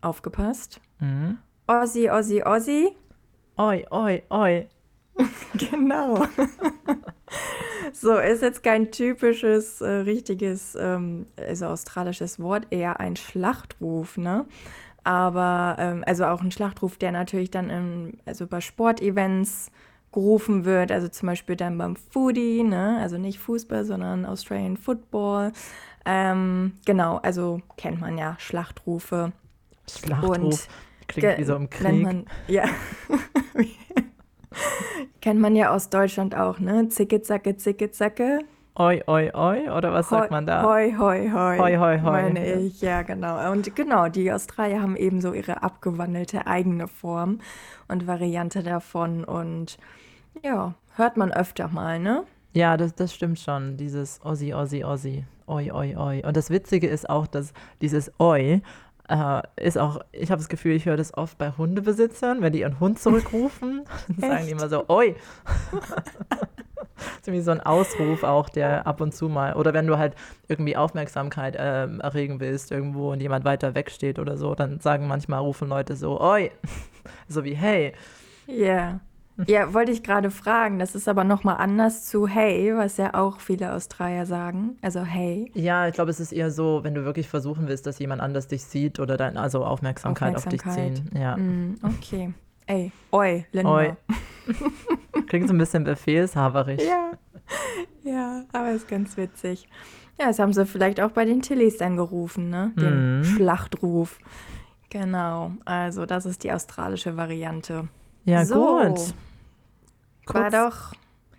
aufgepasst, 0.00 0.80
mhm. 1.00 1.38
Ossi, 1.66 2.08
Ossi, 2.10 2.42
Ossi. 2.42 2.96
Oi, 3.58 3.84
oi, 3.90 4.22
oi. 4.30 4.68
genau. 5.54 6.26
so, 7.92 8.16
ist 8.16 8.42
jetzt 8.42 8.62
kein 8.62 8.90
typisches, 8.90 9.80
äh, 9.80 9.88
richtiges, 9.88 10.76
ähm, 10.78 11.26
also 11.36 11.66
australisches 11.66 12.38
Wort, 12.40 12.66
eher 12.70 13.00
ein 13.00 13.16
Schlachtruf, 13.16 14.16
ne? 14.16 14.46
Aber, 15.04 15.76
ähm, 15.78 16.02
also 16.06 16.24
auch 16.26 16.40
ein 16.42 16.50
Schlachtruf, 16.50 16.98
der 16.98 17.12
natürlich 17.12 17.50
dann 17.50 17.70
im, 17.70 18.12
also 18.24 18.46
bei 18.46 18.60
Sportevents 18.60 19.70
gerufen 20.16 20.64
wird, 20.64 20.90
also 20.90 21.08
zum 21.08 21.26
Beispiel 21.26 21.56
dann 21.56 21.76
beim 21.76 21.94
Foodie, 21.94 22.62
ne? 22.62 22.98
Also 23.02 23.18
nicht 23.18 23.38
Fußball, 23.38 23.84
sondern 23.84 24.24
Australian 24.24 24.78
Football. 24.78 25.52
Ähm, 26.06 26.72
genau, 26.86 27.18
also 27.18 27.60
kennt 27.76 28.00
man 28.00 28.16
ja 28.16 28.34
Schlachtrufe. 28.38 29.32
Schlachtruf. 29.86 30.38
Und 30.38 30.68
Klingt 31.06 31.36
wie 31.36 31.44
so 31.44 31.54
im 31.54 31.68
Krieg. 31.68 32.02
Man, 32.02 32.24
ja. 32.48 32.64
Kennt 35.20 35.38
man 35.38 35.54
ja 35.54 35.70
aus 35.70 35.90
Deutschland 35.90 36.34
auch, 36.34 36.60
ne? 36.60 36.88
Zicke, 36.88 37.20
zacke, 37.20 37.58
zicke, 37.58 37.90
zacke. 37.90 38.38
Oi, 38.78 39.02
oi, 39.06 39.30
oi, 39.34 39.68
oder 39.68 39.92
was 39.92 40.08
sagt 40.08 40.30
man 40.30 40.46
da? 40.46 40.62
Hoi, 40.62 40.94
hoi, 40.98 41.30
hoi. 41.30 41.58
Hoi, 41.58 41.76
hoi, 41.76 42.00
hoi. 42.00 42.22
Meine 42.22 42.54
ich, 42.54 42.80
ja, 42.80 43.02
genau. 43.02 43.52
Und 43.52 43.76
genau, 43.76 44.08
die 44.08 44.32
Australier 44.32 44.80
haben 44.80 44.96
eben 44.96 45.20
so 45.20 45.34
ihre 45.34 45.62
abgewandelte 45.62 46.46
eigene 46.46 46.88
Form 46.88 47.40
und 47.88 48.06
Variante 48.06 48.62
davon. 48.62 49.24
Und 49.24 49.76
ja, 50.42 50.74
hört 50.96 51.16
man 51.16 51.32
öfter 51.32 51.68
mal, 51.68 51.98
ne? 51.98 52.24
Ja, 52.52 52.76
das, 52.76 52.94
das 52.94 53.14
stimmt 53.14 53.38
schon. 53.38 53.76
Dieses 53.76 54.20
Ossi, 54.24 54.54
Ossi, 54.54 54.84
Ossi. 54.84 55.24
Oi, 55.46 55.70
oi, 55.70 55.94
oi. 55.96 56.22
Und 56.24 56.36
das 56.36 56.50
Witzige 56.50 56.88
ist 56.88 57.08
auch, 57.08 57.26
dass 57.26 57.52
dieses 57.80 58.10
Oi 58.18 58.62
äh, 59.08 59.42
ist 59.56 59.78
auch, 59.78 60.00
ich 60.12 60.30
habe 60.30 60.40
das 60.40 60.48
Gefühl, 60.48 60.74
ich 60.74 60.86
höre 60.86 60.96
das 60.96 61.16
oft 61.16 61.38
bei 61.38 61.52
Hundebesitzern, 61.52 62.42
wenn 62.42 62.52
die 62.52 62.60
ihren 62.60 62.80
Hund 62.80 62.98
zurückrufen, 62.98 63.84
sagen 64.16 64.46
die 64.46 64.52
immer 64.52 64.68
so, 64.68 64.88
oi. 64.88 65.14
das 65.74 67.04
ist 67.20 67.28
irgendwie 67.28 67.42
so 67.42 67.50
ein 67.52 67.60
Ausruf 67.60 68.22
auch, 68.24 68.48
der 68.48 68.86
ab 68.86 69.00
und 69.00 69.14
zu 69.14 69.28
mal, 69.28 69.54
oder 69.54 69.74
wenn 69.74 69.86
du 69.86 69.98
halt 69.98 70.14
irgendwie 70.48 70.76
Aufmerksamkeit 70.76 71.56
äh, 71.56 71.86
erregen 71.98 72.40
willst 72.40 72.72
irgendwo 72.72 73.12
und 73.12 73.20
jemand 73.20 73.44
weiter 73.44 73.74
weg 73.74 73.90
steht 73.90 74.18
oder 74.18 74.36
so, 74.36 74.54
dann 74.54 74.80
sagen 74.80 75.06
manchmal, 75.06 75.40
rufen 75.40 75.68
Leute 75.68 75.94
so, 75.94 76.20
oi, 76.20 76.50
so 77.28 77.44
wie 77.44 77.54
hey. 77.54 77.92
Ja. 78.46 78.54
Yeah. 78.54 79.00
Ja, 79.46 79.74
wollte 79.74 79.92
ich 79.92 80.02
gerade 80.02 80.30
fragen. 80.30 80.78
Das 80.78 80.94
ist 80.94 81.08
aber 81.08 81.22
nochmal 81.24 81.56
anders 81.58 82.04
zu 82.06 82.26
Hey, 82.26 82.74
was 82.76 82.96
ja 82.96 83.12
auch 83.14 83.40
viele 83.40 83.72
Australier 83.74 84.24
sagen. 84.26 84.78
Also 84.82 85.02
Hey. 85.02 85.50
Ja, 85.54 85.86
ich 85.88 85.94
glaube, 85.94 86.10
es 86.10 86.20
ist 86.20 86.32
eher 86.32 86.50
so, 86.50 86.80
wenn 86.84 86.94
du 86.94 87.04
wirklich 87.04 87.28
versuchen 87.28 87.68
willst, 87.68 87.86
dass 87.86 87.98
jemand 87.98 88.22
anders 88.22 88.48
dich 88.48 88.64
sieht 88.64 88.98
oder 88.98 89.16
dein, 89.16 89.36
also 89.36 89.64
Aufmerksamkeit, 89.64 90.36
Aufmerksamkeit. 90.36 90.76
auf 90.88 90.94
dich 90.94 91.02
ziehen. 91.04 91.10
Ja. 91.20 91.36
Mm, 91.36 91.74
okay. 91.82 92.32
Ey, 92.66 92.90
oi, 93.12 93.44
Linda. 93.52 93.70
Oi. 93.72 93.92
Klingt 95.28 95.48
so 95.48 95.54
ein 95.54 95.58
bisschen 95.58 95.84
befehlshaberisch. 95.84 96.82
Ja. 96.82 97.10
Ja, 98.02 98.44
aber 98.52 98.72
ist 98.72 98.88
ganz 98.88 99.16
witzig. 99.16 99.68
Ja, 100.18 100.28
das 100.28 100.38
haben 100.38 100.52
sie 100.52 100.64
vielleicht 100.66 101.00
auch 101.00 101.10
bei 101.10 101.24
den 101.24 101.42
Tillys 101.42 101.76
dann 101.76 101.96
gerufen, 101.96 102.48
ne? 102.50 102.72
Den 102.76 103.18
Mhm. 103.18 103.24
Schlachtruf. 103.24 104.18
Genau. 104.90 105.52
Also, 105.64 106.06
das 106.06 106.26
ist 106.26 106.42
die 106.42 106.52
australische 106.52 107.16
Variante. 107.16 107.88
Ja, 108.24 108.44
So. 108.44 108.78
gut. 108.78 109.14
War 110.26 110.50
Kurz- 110.50 110.52
doch 110.52 110.98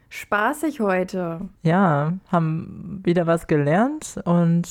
spaßig 0.09 0.79
heute. 0.79 1.41
Ja, 1.63 2.13
haben 2.31 3.01
wieder 3.03 3.27
was 3.27 3.47
gelernt 3.47 4.19
und 4.25 4.69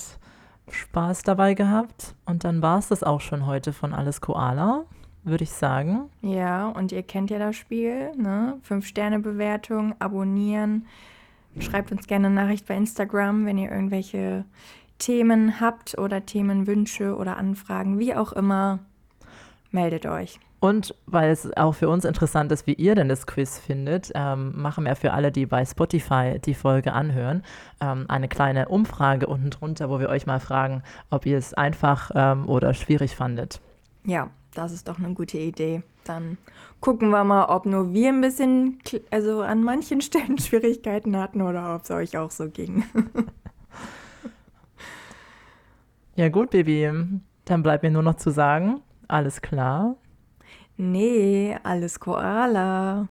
Spaß 0.71 1.23
dabei 1.23 1.55
gehabt. 1.55 2.15
Und 2.25 2.45
dann 2.45 2.63
war 2.63 2.79
es 2.79 2.89
das 2.89 3.03
auch 3.03 3.21
schon 3.21 3.47
heute 3.47 3.73
von 3.73 3.93
Alles 3.93 4.21
Koala, 4.21 4.85
würde 5.25 5.45
ich 5.45 5.53
sagen. 5.53 6.11
Ja, 6.23 6.69
und 6.69 6.93
ihr 6.93 7.03
kennt 7.03 7.31
ja 7.31 7.39
das 7.39 7.57
Spiel, 7.57 8.13
ne? 8.17 8.59
Fünf-Sterne-Bewertung, 8.63 9.95
abonnieren. 9.99 10.87
Schreibt 11.59 11.91
uns 11.91 12.07
gerne 12.07 12.27
eine 12.27 12.35
Nachricht 12.35 12.67
bei 12.67 12.77
Instagram, 12.77 13.47
wenn 13.47 13.57
ihr 13.57 13.71
irgendwelche 13.71 14.45
Themen 14.99 15.61
habt 15.61 15.97
oder 15.97 16.27
Themenwünsche 16.27 17.17
oder 17.17 17.37
Anfragen, 17.39 17.99
wie 17.99 18.15
auch 18.15 18.33
immer. 18.33 18.79
Meldet 19.71 20.07
euch. 20.07 20.39
Und 20.59 20.95
weil 21.07 21.31
es 21.31 21.55
auch 21.57 21.75
für 21.75 21.89
uns 21.89 22.05
interessant 22.05 22.51
ist, 22.51 22.67
wie 22.67 22.73
ihr 22.73 22.95
denn 22.95 23.09
das 23.09 23.27
Quiz 23.27 23.59
findet, 23.59 24.11
ähm, 24.15 24.53
machen 24.61 24.85
wir 24.85 24.97
für 24.97 25.13
alle, 25.13 25.31
die 25.31 25.47
bei 25.47 25.65
Spotify 25.65 26.39
die 26.45 26.55
Folge 26.55 26.93
anhören, 26.93 27.43
ähm, 27.81 28.07
eine 28.09 28.29
kleine 28.29 28.69
Umfrage 28.69 29.27
unten 29.27 29.51
drunter, 29.51 29.91
wo 29.91 30.01
wir 30.01 30.09
euch 30.09 30.27
mal 30.27 30.41
fragen, 30.41 30.83
ob 31.11 31.27
ihr 31.27 31.37
es 31.37 31.53
einfach 31.53 32.11
ähm, 32.15 32.49
oder 32.49 32.73
schwierig 32.75 33.15
fandet. 33.15 33.61
Ja, 34.05 34.31
das 34.55 34.73
ist 34.73 34.89
doch 34.89 34.99
eine 34.99 35.13
gute 35.13 35.39
Idee. 35.39 35.83
Dann 36.05 36.39
gucken 36.81 37.11
wir 37.11 37.25
mal, 37.25 37.47
ob 37.47 37.67
nur 37.67 37.93
wir 37.93 38.09
ein 38.09 38.21
bisschen, 38.23 38.79
also 39.11 39.43
an 39.43 39.63
manchen 39.63 40.01
Stellen 40.03 40.39
Schwierigkeiten 40.39 41.17
hatten 41.17 41.43
oder 41.43 41.75
ob 41.75 41.83
es 41.83 41.91
euch 41.91 42.17
auch 42.17 42.31
so 42.31 42.49
ging. 42.49 42.85
Ja 46.19 46.31
gut, 46.31 46.49
Baby, 46.49 46.91
dann 47.45 47.63
bleibt 47.63 47.83
mir 47.83 47.91
nur 47.91 48.03
noch 48.03 48.17
zu 48.17 48.31
sagen, 48.31 48.81
alles 49.07 49.43
klar. 49.43 49.97
Nee, 50.79 51.57
alles 51.63 51.99
Koala. 51.99 53.09